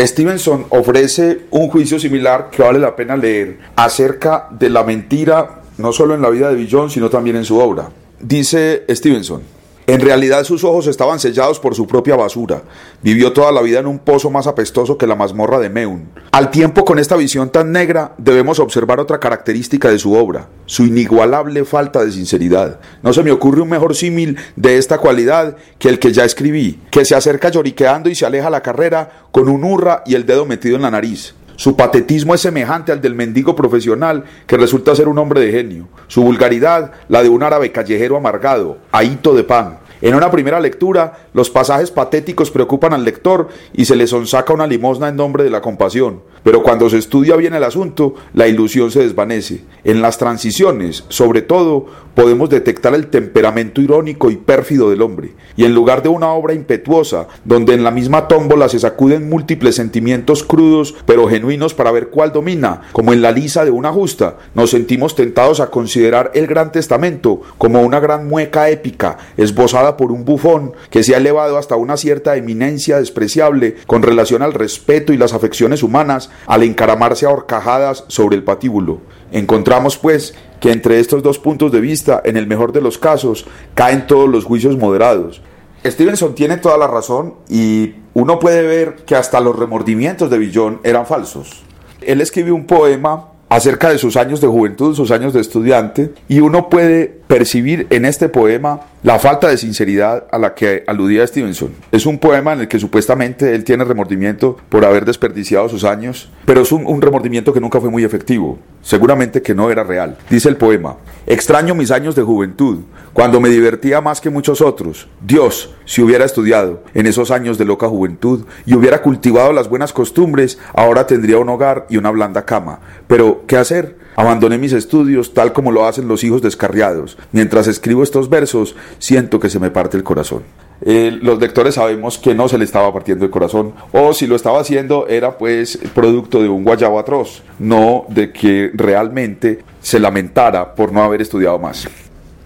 Stevenson 0.00 0.66
ofrece 0.68 1.46
un 1.50 1.66
juicio 1.66 1.98
similar 1.98 2.48
que 2.48 2.62
vale 2.62 2.78
la 2.78 2.94
pena 2.94 3.16
leer 3.16 3.58
acerca 3.74 4.46
de 4.52 4.70
la 4.70 4.84
mentira 4.84 5.62
no 5.76 5.92
solo 5.92 6.14
en 6.14 6.22
la 6.22 6.30
vida 6.30 6.50
de 6.50 6.54
Villon 6.54 6.88
sino 6.88 7.10
también 7.10 7.34
en 7.34 7.44
su 7.44 7.58
obra. 7.58 7.90
Dice 8.20 8.84
Stevenson, 8.88 9.55
En 9.88 10.00
realidad 10.00 10.42
sus 10.42 10.64
ojos 10.64 10.88
estaban 10.88 11.20
sellados 11.20 11.60
por 11.60 11.76
su 11.76 11.86
propia 11.86 12.16
basura. 12.16 12.62
Vivió 13.02 13.32
toda 13.32 13.52
la 13.52 13.62
vida 13.62 13.78
en 13.78 13.86
un 13.86 14.00
pozo 14.00 14.30
más 14.30 14.48
apestoso 14.48 14.98
que 14.98 15.06
la 15.06 15.14
mazmorra 15.14 15.60
de 15.60 15.70
Meun. 15.70 16.08
Al 16.32 16.50
tiempo 16.50 16.84
con 16.84 16.98
esta 16.98 17.14
visión 17.14 17.50
tan 17.50 17.70
negra 17.70 18.12
debemos 18.18 18.58
observar 18.58 18.98
otra 18.98 19.20
característica 19.20 19.88
de 19.88 20.00
su 20.00 20.14
obra, 20.14 20.48
su 20.66 20.84
inigualable 20.84 21.64
falta 21.64 22.04
de 22.04 22.10
sinceridad. 22.10 22.80
No 23.04 23.12
se 23.12 23.22
me 23.22 23.30
ocurre 23.30 23.60
un 23.60 23.68
mejor 23.68 23.94
símil 23.94 24.36
de 24.56 24.76
esta 24.76 24.98
cualidad 24.98 25.56
que 25.78 25.88
el 25.88 26.00
que 26.00 26.12
ya 26.12 26.24
escribí, 26.24 26.80
que 26.90 27.04
se 27.04 27.14
acerca 27.14 27.50
lloriqueando 27.50 28.10
y 28.10 28.16
se 28.16 28.26
aleja 28.26 28.48
a 28.48 28.50
la 28.50 28.62
carrera 28.62 29.28
con 29.30 29.48
un 29.48 29.62
hurra 29.62 30.02
y 30.04 30.16
el 30.16 30.26
dedo 30.26 30.46
metido 30.46 30.74
en 30.74 30.82
la 30.82 30.90
nariz. 30.90 31.34
Su 31.56 31.74
patetismo 31.74 32.34
es 32.34 32.42
semejante 32.42 32.92
al 32.92 33.00
del 33.00 33.14
mendigo 33.14 33.56
profesional 33.56 34.24
que 34.46 34.58
resulta 34.58 34.94
ser 34.94 35.08
un 35.08 35.18
hombre 35.18 35.40
de 35.40 35.50
genio. 35.50 35.88
Su 36.06 36.22
vulgaridad, 36.22 36.92
la 37.08 37.22
de 37.22 37.30
un 37.30 37.42
árabe 37.42 37.72
callejero 37.72 38.16
amargado, 38.16 38.78
ahito 38.92 39.34
de 39.34 39.42
pan. 39.42 39.78
En 40.02 40.14
una 40.14 40.30
primera 40.30 40.60
lectura, 40.60 41.28
los 41.32 41.50
pasajes 41.50 41.90
patéticos 41.90 42.50
preocupan 42.50 42.92
al 42.92 43.04
lector 43.04 43.48
y 43.72 43.86
se 43.86 43.96
le 43.96 44.06
sonsaca 44.06 44.52
una 44.52 44.66
limosna 44.66 45.08
en 45.08 45.16
nombre 45.16 45.44
de 45.44 45.50
la 45.50 45.60
compasión. 45.60 46.20
Pero 46.42 46.62
cuando 46.62 46.88
se 46.88 46.98
estudia 46.98 47.34
bien 47.36 47.54
el 47.54 47.64
asunto, 47.64 48.14
la 48.32 48.46
ilusión 48.46 48.90
se 48.90 49.00
desvanece. 49.00 49.64
En 49.84 50.02
las 50.02 50.18
transiciones, 50.18 51.04
sobre 51.08 51.42
todo, 51.42 51.86
podemos 52.14 52.50
detectar 52.50 52.94
el 52.94 53.08
temperamento 53.08 53.80
irónico 53.80 54.30
y 54.30 54.36
pérfido 54.36 54.90
del 54.90 55.02
hombre. 55.02 55.34
Y 55.56 55.64
en 55.64 55.74
lugar 55.74 56.02
de 56.02 56.08
una 56.08 56.30
obra 56.30 56.54
impetuosa, 56.54 57.26
donde 57.44 57.74
en 57.74 57.82
la 57.82 57.90
misma 57.90 58.28
tómbola 58.28 58.68
se 58.68 58.78
sacuden 58.78 59.28
múltiples 59.28 59.74
sentimientos 59.74 60.44
crudos 60.44 60.94
pero 61.04 61.28
genuinos 61.28 61.74
para 61.74 61.90
ver 61.90 62.08
cuál 62.08 62.32
domina, 62.32 62.82
como 62.92 63.12
en 63.12 63.22
la 63.22 63.32
lisa 63.32 63.64
de 63.64 63.70
una 63.70 63.92
justa, 63.92 64.36
nos 64.54 64.70
sentimos 64.70 65.14
tentados 65.14 65.60
a 65.60 65.70
considerar 65.70 66.30
el 66.34 66.46
Gran 66.46 66.72
Testamento 66.72 67.42
como 67.58 67.82
una 67.82 68.00
gran 68.00 68.28
mueca 68.28 68.70
épica, 68.70 69.18
esbozada 69.36 69.95
por 69.96 70.12
un 70.12 70.24
bufón 70.24 70.72
que 70.90 71.02
se 71.02 71.14
ha 71.14 71.18
elevado 71.18 71.58
hasta 71.58 71.76
una 71.76 71.96
cierta 71.96 72.36
eminencia 72.36 72.98
despreciable 72.98 73.76
con 73.86 74.02
relación 74.02 74.42
al 74.42 74.52
respeto 74.52 75.12
y 75.12 75.16
las 75.16 75.32
afecciones 75.32 75.82
humanas 75.82 76.30
al 76.46 76.62
encaramarse 76.62 77.26
a 77.26 77.30
horcajadas 77.30 78.04
sobre 78.08 78.36
el 78.36 78.44
patíbulo. 78.44 79.00
Encontramos, 79.32 79.98
pues, 79.98 80.34
que 80.60 80.72
entre 80.72 81.00
estos 81.00 81.22
dos 81.22 81.38
puntos 81.38 81.72
de 81.72 81.80
vista, 81.80 82.22
en 82.24 82.36
el 82.36 82.46
mejor 82.46 82.72
de 82.72 82.80
los 82.80 82.98
casos, 82.98 83.46
caen 83.74 84.06
todos 84.06 84.28
los 84.28 84.44
juicios 84.44 84.76
moderados. 84.76 85.42
Stevenson 85.84 86.34
tiene 86.34 86.56
toda 86.56 86.78
la 86.78 86.86
razón 86.86 87.34
y 87.48 87.94
uno 88.14 88.38
puede 88.38 88.62
ver 88.62 88.96
que 89.06 89.14
hasta 89.14 89.40
los 89.40 89.56
remordimientos 89.56 90.30
de 90.30 90.38
Villon 90.38 90.80
eran 90.84 91.06
falsos. 91.06 91.62
Él 92.00 92.20
escribió 92.20 92.54
un 92.54 92.66
poema 92.66 93.28
acerca 93.48 93.90
de 93.90 93.98
sus 93.98 94.16
años 94.16 94.40
de 94.40 94.48
juventud, 94.48 94.94
sus 94.94 95.10
años 95.10 95.32
de 95.32 95.40
estudiante, 95.40 96.12
y 96.28 96.40
uno 96.40 96.68
puede 96.68 97.20
percibir 97.26 97.86
en 97.90 98.04
este 98.04 98.28
poema 98.28 98.80
la 99.02 99.18
falta 99.18 99.48
de 99.48 99.56
sinceridad 99.56 100.26
a 100.30 100.38
la 100.38 100.54
que 100.54 100.84
aludía 100.86 101.26
Stevenson. 101.26 101.72
Es 101.92 102.06
un 102.06 102.18
poema 102.18 102.52
en 102.52 102.60
el 102.60 102.68
que 102.68 102.78
supuestamente 102.78 103.54
él 103.54 103.64
tiene 103.64 103.84
remordimiento 103.84 104.56
por 104.68 104.84
haber 104.84 105.04
desperdiciado 105.04 105.68
sus 105.68 105.84
años, 105.84 106.30
pero 106.44 106.62
es 106.62 106.72
un, 106.72 107.00
remordimiento 107.00 107.52
que 107.52 107.60
nunca 107.60 107.80
fue 107.80 107.90
muy 107.90 108.04
efectivo, 108.04 108.58
seguramente 108.82 109.42
que 109.42 109.54
no 109.54 109.70
era 109.70 109.84
real. 109.84 110.16
Dice 110.28 110.48
el 110.48 110.56
poema, 110.56 110.96
extraño 111.26 111.74
mis 111.74 111.90
años 111.90 112.14
de 112.14 112.22
juventud, 112.22 112.80
cuando 113.12 113.40
me 113.40 113.48
divertía 113.48 114.00
más 114.00 114.20
que 114.20 114.30
muchos 114.30 114.60
otros. 114.60 115.08
Dios, 115.24 115.74
si 115.84 116.02
hubiera 116.02 116.24
estudiado 116.24 116.82
en 116.94 117.06
esos 117.06 117.30
años 117.30 117.58
de 117.58 117.64
loca 117.64 117.88
juventud 117.88 118.44
y 118.64 118.74
hubiera 118.74 119.02
cultivado 119.02 119.52
las 119.52 119.68
buenas 119.68 119.92
costumbres, 119.92 120.58
ahora 120.74 121.06
tendría 121.06 121.38
un 121.38 121.48
hogar 121.48 121.86
y 121.88 121.96
una 121.96 122.10
blanda 122.10 122.44
cama. 122.44 122.80
Pero, 123.06 123.44
¿qué 123.46 123.56
hacer? 123.56 124.05
Abandoné 124.16 124.56
mis 124.56 124.72
estudios 124.72 125.34
tal 125.34 125.52
como 125.52 125.70
lo 125.70 125.86
hacen 125.86 126.08
los 126.08 126.24
hijos 126.24 126.40
descarriados. 126.40 127.18
Mientras 127.32 127.66
escribo 127.66 128.02
estos 128.02 128.30
versos, 128.30 128.74
siento 128.98 129.38
que 129.38 129.50
se 129.50 129.60
me 129.60 129.70
parte 129.70 129.98
el 129.98 130.04
corazón. 130.04 130.42
Eh, 130.80 131.18
los 131.22 131.38
lectores 131.38 131.74
sabemos 131.74 132.18
que 132.18 132.34
no 132.34 132.48
se 132.48 132.58
le 132.58 132.64
estaba 132.64 132.92
partiendo 132.92 133.24
el 133.24 133.30
corazón, 133.30 133.74
o 133.92 134.12
si 134.12 134.26
lo 134.26 134.36
estaba 134.36 134.60
haciendo 134.60 135.06
era 135.08 135.38
pues 135.38 135.78
producto 135.94 136.42
de 136.42 136.48
un 136.48 136.64
guayabo 136.64 136.98
atroz, 136.98 137.42
no 137.58 138.04
de 138.08 138.32
que 138.32 138.70
realmente 138.74 139.60
se 139.80 140.00
lamentara 140.00 140.74
por 140.74 140.92
no 140.92 141.02
haber 141.02 141.22
estudiado 141.22 141.58
más. 141.58 141.86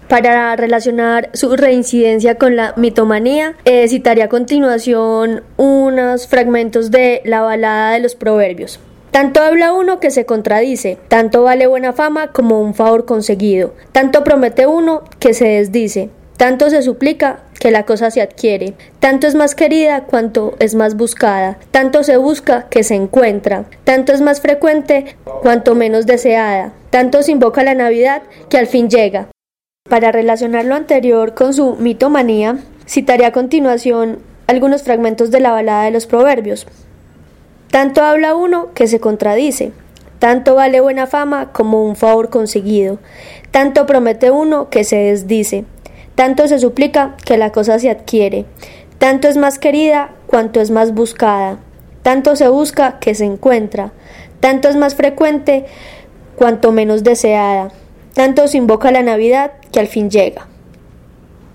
Para 0.07 0.57
relacionar 0.57 1.29
su 1.33 1.55
reincidencia 1.55 2.35
con 2.35 2.57
la 2.57 2.73
mitomanía, 2.75 3.55
eh, 3.63 3.87
citaré 3.87 4.23
a 4.23 4.29
continuación 4.29 5.43
unos 5.55 6.27
fragmentos 6.27 6.91
de 6.91 7.21
la 7.23 7.41
balada 7.41 7.91
de 7.93 8.01
los 8.01 8.15
proverbios. 8.15 8.79
Tanto 9.11 9.41
habla 9.41 9.73
uno 9.73 9.99
que 9.99 10.09
se 10.09 10.25
contradice, 10.25 10.97
tanto 11.09 11.43
vale 11.43 11.67
buena 11.67 11.91
fama 11.91 12.31
como 12.31 12.61
un 12.61 12.73
favor 12.73 13.03
conseguido, 13.03 13.73
tanto 13.91 14.23
promete 14.23 14.67
uno 14.67 15.03
que 15.19 15.33
se 15.33 15.45
desdice, 15.47 16.09
tanto 16.37 16.69
se 16.69 16.81
suplica 16.81 17.43
que 17.59 17.71
la 17.71 17.85
cosa 17.85 18.09
se 18.09 18.21
adquiere, 18.21 18.73
tanto 19.01 19.27
es 19.27 19.35
más 19.35 19.53
querida 19.53 20.05
cuanto 20.05 20.55
es 20.59 20.75
más 20.75 20.95
buscada, 20.95 21.57
tanto 21.71 22.05
se 22.05 22.15
busca 22.15 22.69
que 22.69 22.83
se 22.83 22.95
encuentra, 22.95 23.65
tanto 23.83 24.13
es 24.13 24.21
más 24.21 24.39
frecuente 24.39 25.17
cuanto 25.41 25.75
menos 25.75 26.05
deseada, 26.05 26.71
tanto 26.89 27.21
se 27.21 27.33
invoca 27.33 27.65
la 27.65 27.75
Navidad 27.75 28.23
que 28.49 28.57
al 28.57 28.67
fin 28.67 28.89
llega. 28.89 29.27
Para 29.89 30.13
relacionar 30.13 30.63
lo 30.63 30.75
anterior 30.75 31.33
con 31.33 31.53
su 31.53 31.75
mitomanía, 31.75 32.59
citaré 32.87 33.25
a 33.25 33.33
continuación 33.33 34.19
algunos 34.47 34.83
fragmentos 34.83 35.31
de 35.31 35.41
la 35.41 35.51
balada 35.51 35.83
de 35.83 35.91
los 35.91 36.07
proverbios. 36.07 36.65
Tanto 37.71 38.03
habla 38.03 38.35
uno 38.35 38.73
que 38.73 38.87
se 38.87 38.99
contradice, 38.99 39.71
tanto 40.19 40.55
vale 40.55 40.81
buena 40.81 41.07
fama 41.07 41.53
como 41.53 41.85
un 41.85 41.95
favor 41.95 42.29
conseguido, 42.29 42.99
tanto 43.49 43.85
promete 43.85 44.29
uno 44.29 44.69
que 44.69 44.83
se 44.83 44.97
desdice, 44.97 45.63
tanto 46.15 46.49
se 46.49 46.59
suplica 46.59 47.15
que 47.25 47.37
la 47.37 47.53
cosa 47.53 47.79
se 47.79 47.89
adquiere, 47.89 48.45
tanto 48.97 49.29
es 49.29 49.37
más 49.37 49.57
querida 49.57 50.13
cuanto 50.27 50.59
es 50.59 50.69
más 50.69 50.93
buscada, 50.93 51.59
tanto 52.03 52.35
se 52.35 52.49
busca 52.49 52.99
que 52.99 53.15
se 53.15 53.23
encuentra, 53.23 53.93
tanto 54.41 54.67
es 54.67 54.75
más 54.75 54.95
frecuente 54.95 55.65
cuanto 56.35 56.73
menos 56.73 57.03
deseada, 57.03 57.71
tanto 58.13 58.49
se 58.49 58.57
invoca 58.57 58.91
la 58.91 59.01
Navidad 59.01 59.53
que 59.71 59.79
al 59.79 59.87
fin 59.87 60.09
llega. 60.09 60.45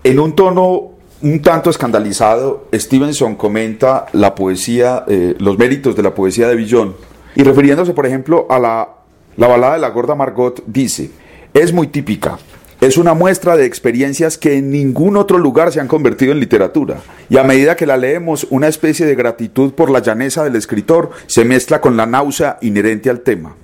En 0.02 0.18
un 0.18 0.34
tono 0.34 0.95
un 1.22 1.40
tanto 1.40 1.70
escandalizado, 1.70 2.68
Stevenson 2.72 3.36
comenta 3.36 4.06
la 4.12 4.34
poesía, 4.34 5.04
eh, 5.08 5.34
los 5.38 5.58
méritos 5.58 5.96
de 5.96 6.02
la 6.02 6.14
poesía 6.14 6.48
de 6.48 6.56
Villon, 6.56 6.94
y 7.34 7.42
refiriéndose, 7.42 7.92
por 7.92 8.06
ejemplo, 8.06 8.46
a 8.50 8.58
la, 8.58 8.88
la 9.36 9.46
balada 9.46 9.74
de 9.74 9.80
la 9.80 9.90
gorda 9.90 10.14
Margot, 10.14 10.62
dice, 10.66 11.10
es 11.54 11.72
muy 11.72 11.86
típica, 11.86 12.38
es 12.80 12.98
una 12.98 13.14
muestra 13.14 13.56
de 13.56 13.64
experiencias 13.64 14.36
que 14.36 14.58
en 14.58 14.70
ningún 14.70 15.16
otro 15.16 15.38
lugar 15.38 15.72
se 15.72 15.80
han 15.80 15.88
convertido 15.88 16.32
en 16.32 16.40
literatura, 16.40 16.98
y 17.30 17.38
a 17.38 17.44
medida 17.44 17.76
que 17.76 17.86
la 17.86 17.96
leemos, 17.96 18.46
una 18.50 18.68
especie 18.68 19.06
de 19.06 19.14
gratitud 19.14 19.72
por 19.72 19.90
la 19.90 20.00
llaneza 20.00 20.44
del 20.44 20.56
escritor 20.56 21.10
se 21.26 21.44
mezcla 21.44 21.80
con 21.80 21.96
la 21.96 22.06
náusea 22.06 22.58
inherente 22.60 23.08
al 23.08 23.20
tema. 23.20 23.54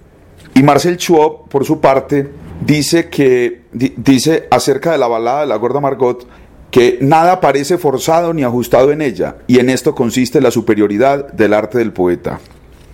Y 0.54 0.62
Marcel 0.62 0.98
Schwab, 0.98 1.48
por 1.48 1.64
su 1.64 1.80
parte, 1.80 2.28
dice 2.64 3.08
que 3.08 3.62
dice 3.72 4.48
acerca 4.50 4.92
de 4.92 4.98
la 4.98 5.08
balada 5.08 5.40
de 5.40 5.46
la 5.46 5.56
gorda 5.56 5.80
Margot 5.80 6.26
que 6.72 6.98
nada 7.02 7.40
parece 7.40 7.76
forzado 7.76 8.32
ni 8.32 8.42
ajustado 8.42 8.92
en 8.92 9.02
ella, 9.02 9.36
y 9.46 9.58
en 9.58 9.68
esto 9.68 9.94
consiste 9.94 10.40
la 10.40 10.50
superioridad 10.50 11.30
del 11.32 11.52
arte 11.52 11.78
del 11.78 11.92
poeta. 11.92 12.40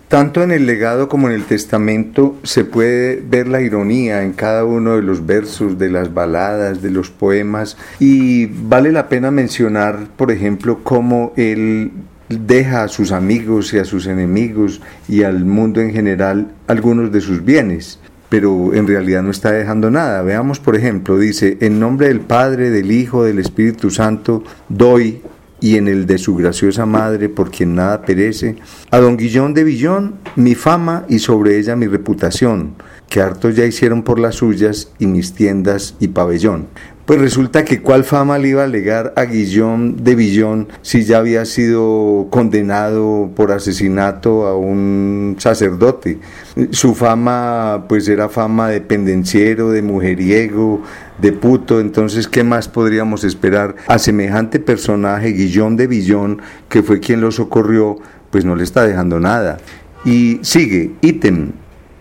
Tanto 0.08 0.42
en 0.42 0.50
el 0.50 0.66
legado 0.66 1.08
como 1.08 1.28
en 1.28 1.34
el 1.34 1.44
testamento 1.44 2.36
se 2.42 2.64
puede 2.64 3.22
ver 3.24 3.46
la 3.46 3.60
ironía 3.60 4.24
en 4.24 4.32
cada 4.32 4.64
uno 4.64 4.96
de 4.96 5.02
los 5.02 5.24
versos, 5.24 5.78
de 5.78 5.90
las 5.90 6.12
baladas, 6.12 6.82
de 6.82 6.90
los 6.90 7.10
poemas, 7.10 7.76
y 8.00 8.46
vale 8.46 8.90
la 8.90 9.08
pena 9.08 9.30
mencionar, 9.30 10.08
por 10.16 10.32
ejemplo, 10.32 10.80
cómo 10.82 11.32
él 11.36 11.92
deja 12.28 12.82
a 12.82 12.88
sus 12.88 13.12
amigos 13.12 13.72
y 13.74 13.78
a 13.78 13.84
sus 13.84 14.06
enemigos 14.06 14.82
y 15.08 15.22
al 15.22 15.44
mundo 15.44 15.80
en 15.80 15.92
general 15.92 16.48
algunos 16.66 17.12
de 17.12 17.20
sus 17.20 17.44
bienes 17.44 18.00
pero 18.28 18.74
en 18.74 18.86
realidad 18.86 19.22
no 19.22 19.30
está 19.30 19.52
dejando 19.52 19.90
nada. 19.90 20.22
Veamos, 20.22 20.60
por 20.60 20.76
ejemplo, 20.76 21.18
dice, 21.18 21.58
en 21.60 21.80
nombre 21.80 22.08
del 22.08 22.20
Padre, 22.20 22.70
del 22.70 22.92
Hijo, 22.92 23.24
del 23.24 23.38
Espíritu 23.38 23.90
Santo, 23.90 24.42
doy, 24.68 25.22
y 25.60 25.76
en 25.76 25.88
el 25.88 26.06
de 26.06 26.18
su 26.18 26.36
graciosa 26.36 26.86
Madre, 26.86 27.28
por 27.28 27.50
quien 27.50 27.74
nada 27.74 28.02
perece, 28.02 28.56
a 28.90 28.98
don 28.98 29.16
Guillón 29.16 29.54
de 29.54 29.64
Villón 29.64 30.14
mi 30.36 30.54
fama 30.54 31.04
y 31.08 31.18
sobre 31.18 31.58
ella 31.58 31.76
mi 31.76 31.86
reputación, 31.86 32.74
que 33.08 33.20
hartos 33.20 33.56
ya 33.56 33.64
hicieron 33.64 34.02
por 34.02 34.18
las 34.18 34.36
suyas 34.36 34.92
y 34.98 35.06
mis 35.06 35.34
tiendas 35.34 35.96
y 35.98 36.08
pabellón. 36.08 36.66
Pues 37.08 37.22
resulta 37.22 37.64
que 37.64 37.80
cuál 37.80 38.04
fama 38.04 38.36
le 38.36 38.48
iba 38.48 38.60
a 38.60 38.66
alegar 38.66 39.14
a 39.16 39.24
Guillón 39.24 40.04
de 40.04 40.14
Villón 40.14 40.68
si 40.82 41.04
ya 41.04 41.16
había 41.16 41.46
sido 41.46 42.26
condenado 42.28 43.30
por 43.34 43.50
asesinato 43.50 44.46
a 44.46 44.54
un 44.54 45.36
sacerdote. 45.38 46.18
Su 46.70 46.94
fama 46.94 47.86
pues 47.88 48.08
era 48.08 48.28
fama 48.28 48.68
de 48.68 48.82
pendenciero, 48.82 49.70
de 49.70 49.80
mujeriego, 49.80 50.82
de 51.16 51.32
puto, 51.32 51.80
entonces 51.80 52.28
¿qué 52.28 52.44
más 52.44 52.68
podríamos 52.68 53.24
esperar? 53.24 53.76
A 53.86 53.98
semejante 53.98 54.60
personaje, 54.60 55.32
Guillón 55.32 55.78
de 55.78 55.86
Villón, 55.86 56.42
que 56.68 56.82
fue 56.82 57.00
quien 57.00 57.22
lo 57.22 57.32
socorrió, 57.32 57.96
pues 58.28 58.44
no 58.44 58.54
le 58.54 58.64
está 58.64 58.86
dejando 58.86 59.18
nada. 59.18 59.56
Y 60.04 60.40
sigue, 60.42 60.90
ítem, 61.00 61.52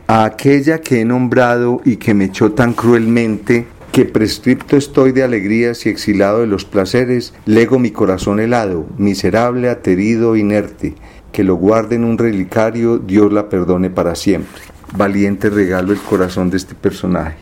a 0.07 0.25
aquella 0.25 0.81
que 0.81 0.99
he 0.99 1.05
nombrado 1.05 1.79
y 1.85 1.95
que 1.95 2.13
me 2.13 2.25
echó 2.25 2.51
tan 2.51 2.73
cruelmente, 2.73 3.67
que 3.91 4.05
prescripto 4.05 4.77
estoy 4.77 5.11
de 5.11 5.23
alegrías 5.23 5.85
y 5.85 5.89
exilado 5.89 6.41
de 6.41 6.47
los 6.47 6.65
placeres, 6.65 7.33
lego 7.45 7.79
mi 7.79 7.91
corazón 7.91 8.39
helado, 8.39 8.87
miserable, 8.97 9.69
aterido, 9.69 10.35
inerte, 10.35 10.95
que 11.31 11.43
lo 11.43 11.55
guarde 11.55 11.95
en 11.95 12.03
un 12.03 12.17
relicario, 12.17 12.97
Dios 12.99 13.31
la 13.33 13.49
perdone 13.49 13.89
para 13.89 14.15
siempre. 14.15 14.61
Valiente 14.95 15.49
regalo 15.49 15.93
el 15.93 15.99
corazón 15.99 16.49
de 16.49 16.57
este 16.57 16.75
personaje. 16.75 17.37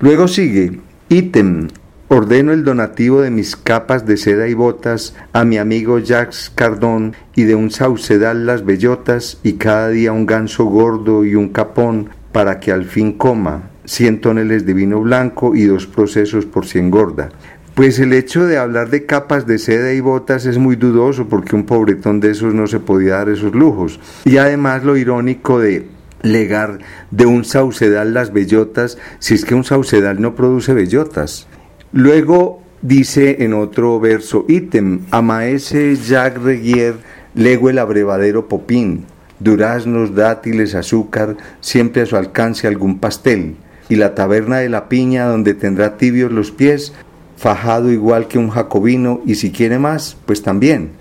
Luego 0.00 0.28
sigue, 0.28 0.80
ítem, 1.08 1.68
Ordeno 2.12 2.52
el 2.52 2.62
donativo 2.62 3.22
de 3.22 3.30
mis 3.30 3.56
capas 3.56 4.04
de 4.04 4.18
seda 4.18 4.46
y 4.46 4.52
botas 4.52 5.16
a 5.32 5.46
mi 5.46 5.56
amigo 5.56 5.98
Jacques 5.98 6.52
Cardón 6.54 7.16
y 7.34 7.44
de 7.44 7.54
un 7.54 7.70
saucedal 7.70 8.44
las 8.44 8.66
bellotas 8.66 9.38
y 9.42 9.54
cada 9.54 9.88
día 9.88 10.12
un 10.12 10.26
ganso 10.26 10.66
gordo 10.66 11.24
y 11.24 11.36
un 11.36 11.48
capón 11.48 12.10
para 12.30 12.60
que 12.60 12.70
al 12.70 12.84
fin 12.84 13.12
coma 13.12 13.71
cien 13.92 14.22
toneladas 14.22 14.64
de 14.64 14.72
vino 14.72 15.00
blanco 15.02 15.54
y 15.54 15.64
dos 15.64 15.86
procesos 15.86 16.46
por 16.46 16.64
cien 16.66 16.90
gorda. 16.90 17.28
Pues 17.74 17.98
el 17.98 18.14
hecho 18.14 18.46
de 18.46 18.56
hablar 18.56 18.88
de 18.88 19.04
capas 19.04 19.46
de 19.46 19.58
seda 19.58 19.92
y 19.92 20.00
botas 20.00 20.46
es 20.46 20.56
muy 20.56 20.76
dudoso 20.76 21.28
porque 21.28 21.56
un 21.56 21.66
pobretón 21.66 22.18
de 22.18 22.30
esos 22.30 22.54
no 22.54 22.66
se 22.66 22.80
podía 22.80 23.16
dar 23.16 23.28
esos 23.28 23.54
lujos. 23.54 24.00
Y 24.24 24.38
además 24.38 24.82
lo 24.82 24.96
irónico 24.96 25.58
de 25.58 25.88
legar 26.22 26.78
de 27.10 27.26
un 27.26 27.44
saucedal 27.44 28.14
las 28.14 28.32
bellotas, 28.32 28.96
si 29.18 29.34
es 29.34 29.44
que 29.44 29.54
un 29.54 29.64
saucedal 29.64 30.22
no 30.22 30.34
produce 30.34 30.72
bellotas. 30.72 31.46
Luego 31.92 32.62
dice 32.80 33.44
en 33.44 33.52
otro 33.52 34.00
verso, 34.00 34.46
ítem, 34.48 35.00
amaese 35.10 35.96
Jacques 35.96 36.42
Regier, 36.42 36.94
lego 37.34 37.68
el 37.68 37.78
abrevadero 37.78 38.48
popín, 38.48 39.04
duraznos, 39.38 40.14
dátiles, 40.14 40.74
azúcar, 40.74 41.36
siempre 41.60 42.02
a 42.02 42.06
su 42.06 42.16
alcance 42.16 42.66
algún 42.66 42.98
pastel, 42.98 43.56
y 43.92 43.96
la 43.96 44.14
taberna 44.14 44.56
de 44.56 44.70
la 44.70 44.88
piña 44.88 45.26
donde 45.26 45.52
tendrá 45.52 45.98
tibios 45.98 46.32
los 46.32 46.50
pies, 46.50 46.94
fajado 47.36 47.92
igual 47.92 48.26
que 48.26 48.38
un 48.38 48.48
jacobino, 48.48 49.20
y 49.26 49.34
si 49.34 49.50
quiere 49.50 49.78
más, 49.78 50.16
pues 50.24 50.40
también. 50.40 50.92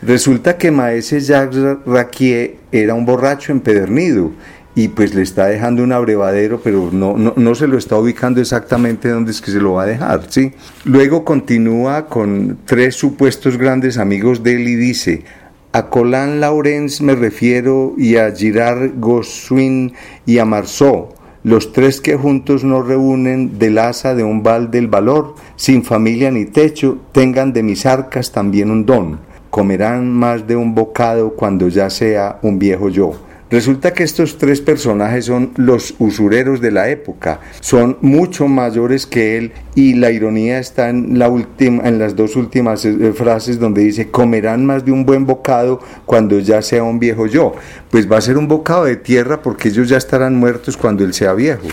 Resulta 0.00 0.56
que 0.56 0.70
Maese 0.70 1.20
Jacques 1.20 1.60
Raquier 1.84 2.54
era 2.72 2.94
un 2.94 3.04
borracho 3.04 3.52
empedernido 3.52 4.32
y 4.74 4.88
pues 4.88 5.14
le 5.14 5.20
está 5.20 5.48
dejando 5.48 5.82
un 5.82 5.92
abrevadero, 5.92 6.62
pero 6.64 6.88
no, 6.90 7.18
no, 7.18 7.54
se 7.54 7.66
lo 7.66 7.76
está 7.76 7.98
ubicando 7.98 8.40
exactamente 8.40 9.10
donde 9.10 9.32
es 9.32 9.42
que 9.42 9.50
se 9.50 9.60
lo 9.60 9.74
va 9.74 9.82
a 9.82 9.86
dejar, 9.86 10.22
¿sí? 10.30 10.52
Luego 10.84 11.26
continúa 11.26 12.06
con 12.06 12.60
tres 12.64 12.94
supuestos 12.94 13.58
grandes 13.58 13.98
amigos 13.98 14.42
de 14.42 14.54
él 14.54 14.68
y 14.68 14.74
dice, 14.74 15.24
a 15.72 15.90
Colin 15.90 16.40
Laurence 16.40 17.04
me 17.04 17.14
refiero 17.14 17.94
y 17.98 18.16
a 18.16 18.34
Girard 18.34 18.92
Gossuin 18.98 19.92
y 20.24 20.38
a 20.38 20.46
Marceau, 20.46 21.17
los 21.48 21.72
tres 21.72 22.02
que 22.02 22.14
juntos 22.14 22.62
no 22.62 22.82
reúnen 22.82 23.58
del 23.58 23.78
asa 23.78 24.14
de 24.14 24.22
un 24.22 24.42
val 24.42 24.70
del 24.70 24.86
valor, 24.86 25.34
sin 25.56 25.82
familia 25.82 26.30
ni 26.30 26.44
techo, 26.44 26.98
tengan 27.12 27.54
de 27.54 27.62
mis 27.62 27.86
arcas 27.86 28.32
también 28.32 28.70
un 28.70 28.84
don, 28.84 29.18
comerán 29.48 30.12
más 30.12 30.46
de 30.46 30.56
un 30.56 30.74
bocado 30.74 31.30
cuando 31.30 31.68
ya 31.68 31.88
sea 31.88 32.38
un 32.42 32.58
viejo 32.58 32.90
yo. 32.90 33.27
Resulta 33.50 33.94
que 33.94 34.02
estos 34.02 34.36
tres 34.36 34.60
personajes 34.60 35.24
son 35.24 35.52
los 35.56 35.94
usureros 35.98 36.60
de 36.60 36.70
la 36.70 36.90
época, 36.90 37.40
son 37.60 37.96
mucho 38.02 38.46
mayores 38.46 39.06
que 39.06 39.38
él 39.38 39.52
y 39.74 39.94
la 39.94 40.10
ironía 40.10 40.58
está 40.58 40.90
en, 40.90 41.18
la 41.18 41.30
última, 41.30 41.88
en 41.88 41.98
las 41.98 42.14
dos 42.14 42.36
últimas 42.36 42.84
eh, 42.84 43.12
frases 43.14 43.58
donde 43.58 43.82
dice 43.82 44.10
comerán 44.10 44.66
más 44.66 44.84
de 44.84 44.92
un 44.92 45.06
buen 45.06 45.24
bocado 45.24 45.80
cuando 46.04 46.38
ya 46.40 46.60
sea 46.60 46.82
un 46.82 46.98
viejo 46.98 47.26
yo. 47.26 47.54
Pues 47.90 48.10
va 48.10 48.18
a 48.18 48.20
ser 48.20 48.36
un 48.36 48.48
bocado 48.48 48.84
de 48.84 48.96
tierra 48.96 49.40
porque 49.40 49.68
ellos 49.68 49.88
ya 49.88 49.96
estarán 49.96 50.36
muertos 50.36 50.76
cuando 50.76 51.02
él 51.02 51.14
sea 51.14 51.32
viejo. 51.32 51.68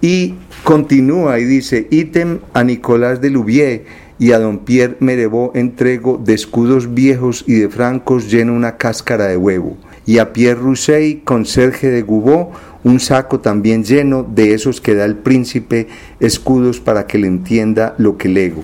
Y 0.00 0.36
continúa 0.62 1.38
y 1.38 1.44
dice, 1.44 1.86
ítem 1.90 2.38
a 2.54 2.64
Nicolás 2.64 3.20
de 3.20 3.28
Louvier 3.28 3.84
y 4.18 4.32
a 4.32 4.38
don 4.38 4.60
Pierre 4.60 4.96
Merevaux 5.00 5.54
entrego 5.54 6.16
de 6.16 6.32
escudos 6.32 6.94
viejos 6.94 7.44
y 7.46 7.54
de 7.56 7.68
francos 7.68 8.30
lleno 8.30 8.54
una 8.54 8.78
cáscara 8.78 9.26
de 9.26 9.36
huevo 9.36 9.76
y 10.06 10.18
a 10.18 10.32
Pierre 10.32 10.60
Rousseau, 10.60 11.22
conserje 11.24 11.90
de 11.90 12.02
Goubot, 12.02 12.50
un 12.84 13.00
saco 13.00 13.40
también 13.40 13.84
lleno 13.84 14.22
de 14.22 14.54
esos 14.54 14.80
que 14.80 14.94
da 14.94 15.04
el 15.04 15.16
príncipe, 15.16 15.88
escudos 16.20 16.80
para 16.80 17.06
que 17.06 17.18
le 17.18 17.26
entienda 17.26 17.94
lo 17.98 18.18
que 18.18 18.28
lego. 18.28 18.62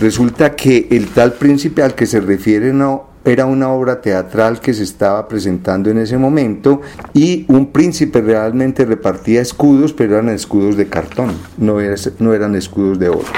Resulta 0.00 0.56
que 0.56 0.88
el 0.90 1.08
tal 1.08 1.34
príncipe 1.34 1.82
al 1.82 1.94
que 1.94 2.06
se 2.06 2.20
refiere 2.20 2.72
no 2.72 3.12
era 3.24 3.46
una 3.46 3.68
obra 3.68 4.00
teatral 4.00 4.60
que 4.60 4.74
se 4.74 4.82
estaba 4.82 5.28
presentando 5.28 5.90
en 5.90 5.98
ese 5.98 6.18
momento 6.18 6.80
y 7.14 7.44
un 7.48 7.70
príncipe 7.70 8.20
realmente 8.20 8.84
repartía 8.84 9.40
escudos, 9.40 9.92
pero 9.92 10.14
eran 10.14 10.30
escudos 10.30 10.76
de 10.76 10.88
cartón, 10.88 11.32
no, 11.58 11.76
no 12.18 12.34
eran 12.34 12.54
escudos 12.56 12.98
de 12.98 13.10
oro. 13.10 13.28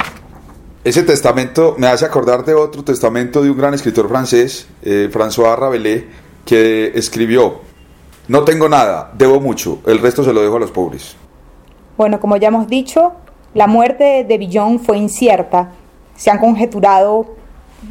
Ese 0.84 1.02
testamento 1.02 1.76
me 1.78 1.86
hace 1.86 2.04
acordar 2.04 2.44
de 2.44 2.54
otro 2.54 2.84
testamento 2.84 3.42
de 3.42 3.50
un 3.50 3.56
gran 3.56 3.74
escritor 3.74 4.08
francés, 4.08 4.66
eh, 4.82 5.08
François 5.10 5.58
Rabelais, 5.58 6.04
que 6.44 6.92
escribió, 6.94 7.60
no 8.28 8.44
tengo 8.44 8.68
nada, 8.68 9.10
debo 9.14 9.40
mucho, 9.40 9.80
el 9.86 9.98
resto 9.98 10.24
se 10.24 10.32
lo 10.32 10.42
dejo 10.42 10.56
a 10.56 10.60
los 10.60 10.70
pobres. 10.70 11.16
Bueno, 11.96 12.20
como 12.20 12.36
ya 12.36 12.48
hemos 12.48 12.66
dicho, 12.66 13.12
la 13.54 13.66
muerte 13.66 14.24
de 14.24 14.38
Villon 14.38 14.80
fue 14.80 14.98
incierta. 14.98 15.72
Se 16.16 16.30
han 16.30 16.38
conjeturado 16.38 17.26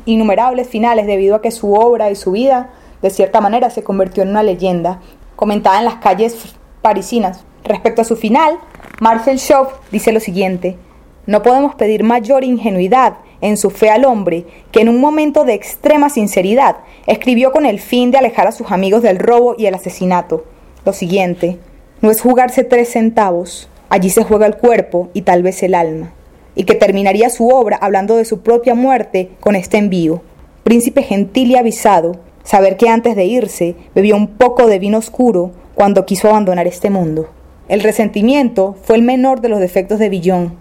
innumerables 0.05 0.67
finales 0.67 1.07
debido 1.07 1.35
a 1.35 1.41
que 1.41 1.51
su 1.51 1.73
obra 1.73 2.11
y 2.11 2.15
su 2.15 2.31
vida, 2.31 2.71
de 3.01 3.09
cierta 3.09 3.41
manera, 3.41 3.69
se 3.69 3.83
convirtió 3.83 4.23
en 4.23 4.29
una 4.29 4.43
leyenda, 4.43 4.99
comentada 5.35 5.79
en 5.79 5.85
las 5.85 5.95
calles 5.95 6.55
parisinas. 6.81 7.45
Respecto 7.63 8.01
a 8.01 8.05
su 8.05 8.15
final, 8.15 8.59
Marcel 8.99 9.39
Chauve 9.39 9.71
dice 9.91 10.11
lo 10.11 10.19
siguiente, 10.19 10.77
no 11.25 11.41
podemos 11.41 11.75
pedir 11.75 12.03
mayor 12.03 12.43
ingenuidad 12.43 13.15
en 13.43 13.57
su 13.57 13.69
fe 13.69 13.89
al 13.89 14.05
hombre, 14.05 14.45
que 14.71 14.79
en 14.79 14.89
un 14.89 15.01
momento 15.01 15.43
de 15.43 15.53
extrema 15.53 16.09
sinceridad 16.09 16.77
escribió 17.07 17.51
con 17.51 17.65
el 17.65 17.79
fin 17.79 18.09
de 18.09 18.17
alejar 18.17 18.47
a 18.47 18.53
sus 18.53 18.71
amigos 18.71 19.03
del 19.03 19.19
robo 19.19 19.55
y 19.57 19.65
el 19.65 19.75
asesinato. 19.75 20.45
Lo 20.85 20.93
siguiente, 20.93 21.59
no 22.01 22.09
es 22.09 22.21
jugarse 22.21 22.63
tres 22.63 22.89
centavos, 22.89 23.69
allí 23.89 24.09
se 24.09 24.23
juega 24.23 24.45
el 24.45 24.55
cuerpo 24.55 25.09
y 25.13 25.23
tal 25.23 25.43
vez 25.43 25.61
el 25.61 25.75
alma, 25.75 26.13
y 26.55 26.63
que 26.63 26.73
terminaría 26.73 27.29
su 27.29 27.49
obra 27.49 27.77
hablando 27.81 28.15
de 28.15 28.23
su 28.23 28.39
propia 28.39 28.75
muerte 28.75 29.31
con 29.41 29.55
este 29.57 29.77
envío. 29.77 30.21
Príncipe 30.63 31.03
gentil 31.03 31.51
y 31.51 31.57
avisado, 31.57 32.15
saber 32.43 32.77
que 32.77 32.87
antes 32.87 33.17
de 33.17 33.25
irse 33.25 33.75
bebió 33.93 34.15
un 34.15 34.27
poco 34.27 34.67
de 34.67 34.79
vino 34.79 34.97
oscuro 34.97 35.51
cuando 35.75 36.05
quiso 36.05 36.29
abandonar 36.29 36.65
este 36.65 36.89
mundo. 36.89 37.29
El 37.67 37.81
resentimiento 37.81 38.77
fue 38.83 38.95
el 38.95 39.01
menor 39.01 39.41
de 39.41 39.49
los 39.49 39.59
defectos 39.59 39.99
de 39.99 40.07
Villón. 40.07 40.55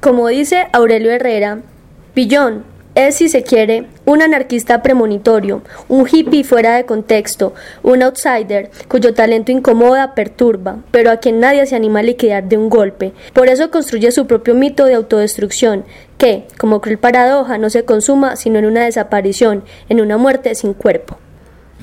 Como 0.00 0.26
dice 0.26 0.66
Aurelio 0.72 1.12
Herrera, 1.12 1.62
Pillón 2.16 2.64
es, 2.94 3.16
si 3.16 3.28
se 3.28 3.42
quiere, 3.42 3.88
un 4.06 4.22
anarquista 4.22 4.80
premonitorio, 4.82 5.60
un 5.86 6.08
hippie 6.10 6.44
fuera 6.44 6.74
de 6.74 6.86
contexto, 6.86 7.52
un 7.82 8.02
outsider 8.02 8.70
cuyo 8.88 9.12
talento 9.12 9.52
incomoda, 9.52 10.14
perturba, 10.14 10.78
pero 10.92 11.10
a 11.10 11.18
quien 11.18 11.40
nadie 11.40 11.66
se 11.66 11.76
anima 11.76 11.98
a 11.98 12.02
liquidar 12.02 12.48
de 12.48 12.56
un 12.56 12.70
golpe. 12.70 13.12
Por 13.34 13.48
eso 13.48 13.70
construye 13.70 14.10
su 14.12 14.26
propio 14.26 14.54
mito 14.54 14.86
de 14.86 14.94
autodestrucción, 14.94 15.84
que, 16.16 16.46
como 16.56 16.80
cruel 16.80 16.96
paradoja, 16.96 17.58
no 17.58 17.68
se 17.68 17.84
consuma 17.84 18.36
sino 18.36 18.58
en 18.58 18.64
una 18.64 18.84
desaparición, 18.84 19.62
en 19.90 20.00
una 20.00 20.16
muerte 20.16 20.54
sin 20.54 20.72
cuerpo. 20.72 21.18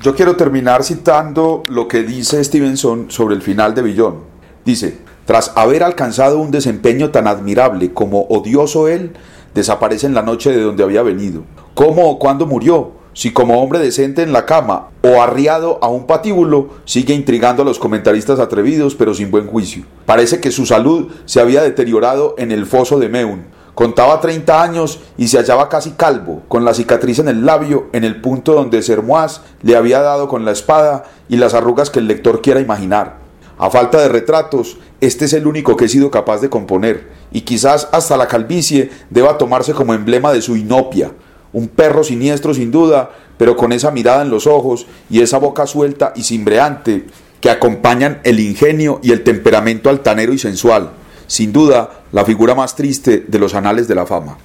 Yo 0.02 0.16
quiero 0.16 0.34
terminar 0.34 0.82
citando 0.82 1.62
lo 1.68 1.86
que 1.86 2.02
dice 2.02 2.42
Stevenson 2.42 3.08
sobre 3.12 3.36
el 3.36 3.42
final 3.42 3.72
de 3.76 3.82
Billón. 3.82 4.16
Dice, 4.64 4.98
tras 5.26 5.52
haber 5.54 5.84
alcanzado 5.84 6.40
un 6.40 6.50
desempeño 6.50 7.12
tan 7.12 7.28
admirable 7.28 7.92
como 7.92 8.22
odioso 8.22 8.88
él, 8.88 9.12
desaparece 9.54 10.06
en 10.06 10.14
la 10.14 10.22
noche 10.22 10.50
de 10.50 10.62
donde 10.62 10.84
había 10.84 11.02
venido. 11.02 11.42
¿Cómo 11.74 12.10
o 12.10 12.18
cuándo 12.18 12.46
murió? 12.46 12.92
Si 13.14 13.32
como 13.32 13.62
hombre 13.62 13.78
decente 13.78 14.22
en 14.22 14.32
la 14.32 14.44
cama 14.44 14.88
o 15.02 15.22
arriado 15.22 15.78
a 15.80 15.88
un 15.88 16.06
patíbulo, 16.06 16.70
sigue 16.84 17.14
intrigando 17.14 17.62
a 17.62 17.64
los 17.64 17.78
comentaristas 17.78 18.40
atrevidos 18.40 18.96
pero 18.96 19.14
sin 19.14 19.30
buen 19.30 19.46
juicio. 19.46 19.84
Parece 20.04 20.40
que 20.40 20.50
su 20.50 20.66
salud 20.66 21.12
se 21.24 21.40
había 21.40 21.62
deteriorado 21.62 22.34
en 22.38 22.50
el 22.50 22.66
foso 22.66 22.98
de 22.98 23.08
Meun. 23.08 23.46
Contaba 23.74 24.20
30 24.20 24.62
años 24.62 25.00
y 25.16 25.28
se 25.28 25.38
hallaba 25.38 25.68
casi 25.68 25.92
calvo, 25.92 26.42
con 26.48 26.64
la 26.64 26.74
cicatriz 26.74 27.18
en 27.20 27.28
el 27.28 27.44
labio, 27.44 27.86
en 27.92 28.04
el 28.04 28.20
punto 28.20 28.54
donde 28.54 28.82
Sermoise 28.82 29.40
le 29.62 29.76
había 29.76 30.00
dado 30.00 30.28
con 30.28 30.44
la 30.44 30.52
espada 30.52 31.04
y 31.28 31.36
las 31.36 31.54
arrugas 31.54 31.90
que 31.90 31.98
el 31.98 32.06
lector 32.06 32.40
quiera 32.40 32.60
imaginar. 32.60 33.23
A 33.58 33.70
falta 33.70 34.00
de 34.00 34.08
retratos, 34.08 34.78
este 35.00 35.26
es 35.26 35.32
el 35.32 35.46
único 35.46 35.76
que 35.76 35.84
he 35.84 35.88
sido 35.88 36.10
capaz 36.10 36.40
de 36.40 36.50
componer, 36.50 37.08
y 37.32 37.42
quizás 37.42 37.88
hasta 37.92 38.16
la 38.16 38.26
calvicie 38.26 38.90
deba 39.10 39.38
tomarse 39.38 39.72
como 39.72 39.94
emblema 39.94 40.32
de 40.32 40.42
su 40.42 40.56
inopia. 40.56 41.12
Un 41.52 41.68
perro 41.68 42.02
siniestro 42.02 42.52
sin 42.52 42.72
duda, 42.72 43.10
pero 43.38 43.56
con 43.56 43.72
esa 43.72 43.90
mirada 43.90 44.22
en 44.22 44.30
los 44.30 44.46
ojos 44.46 44.86
y 45.08 45.20
esa 45.20 45.38
boca 45.38 45.66
suelta 45.66 46.12
y 46.16 46.24
cimbreante 46.24 47.06
que 47.40 47.50
acompañan 47.50 48.20
el 48.24 48.40
ingenio 48.40 49.00
y 49.02 49.12
el 49.12 49.22
temperamento 49.22 49.90
altanero 49.90 50.32
y 50.32 50.38
sensual. 50.38 50.90
Sin 51.26 51.52
duda, 51.52 52.04
la 52.10 52.24
figura 52.24 52.54
más 52.54 52.74
triste 52.74 53.24
de 53.28 53.38
los 53.38 53.54
anales 53.54 53.86
de 53.86 53.94
la 53.94 54.06
fama. 54.06 54.38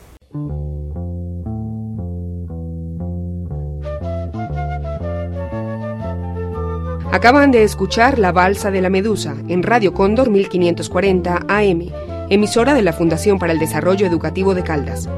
Acaban 7.11 7.49
de 7.49 7.63
escuchar 7.63 8.19
La 8.19 8.31
Balsa 8.31 8.69
de 8.69 8.81
la 8.81 8.91
Medusa 8.91 9.35
en 9.47 9.63
Radio 9.63 9.95
Cóndor 9.95 10.29
1540 10.29 11.45
AM 11.47 11.89
emisora 12.29 12.75
de 12.75 12.83
la 12.83 12.93
Fundación 12.93 13.39
para 13.39 13.51
el 13.51 13.57
Desarrollo 13.57 14.05
Educativo 14.05 14.53
de 14.53 14.61
Caldas. 14.61 15.09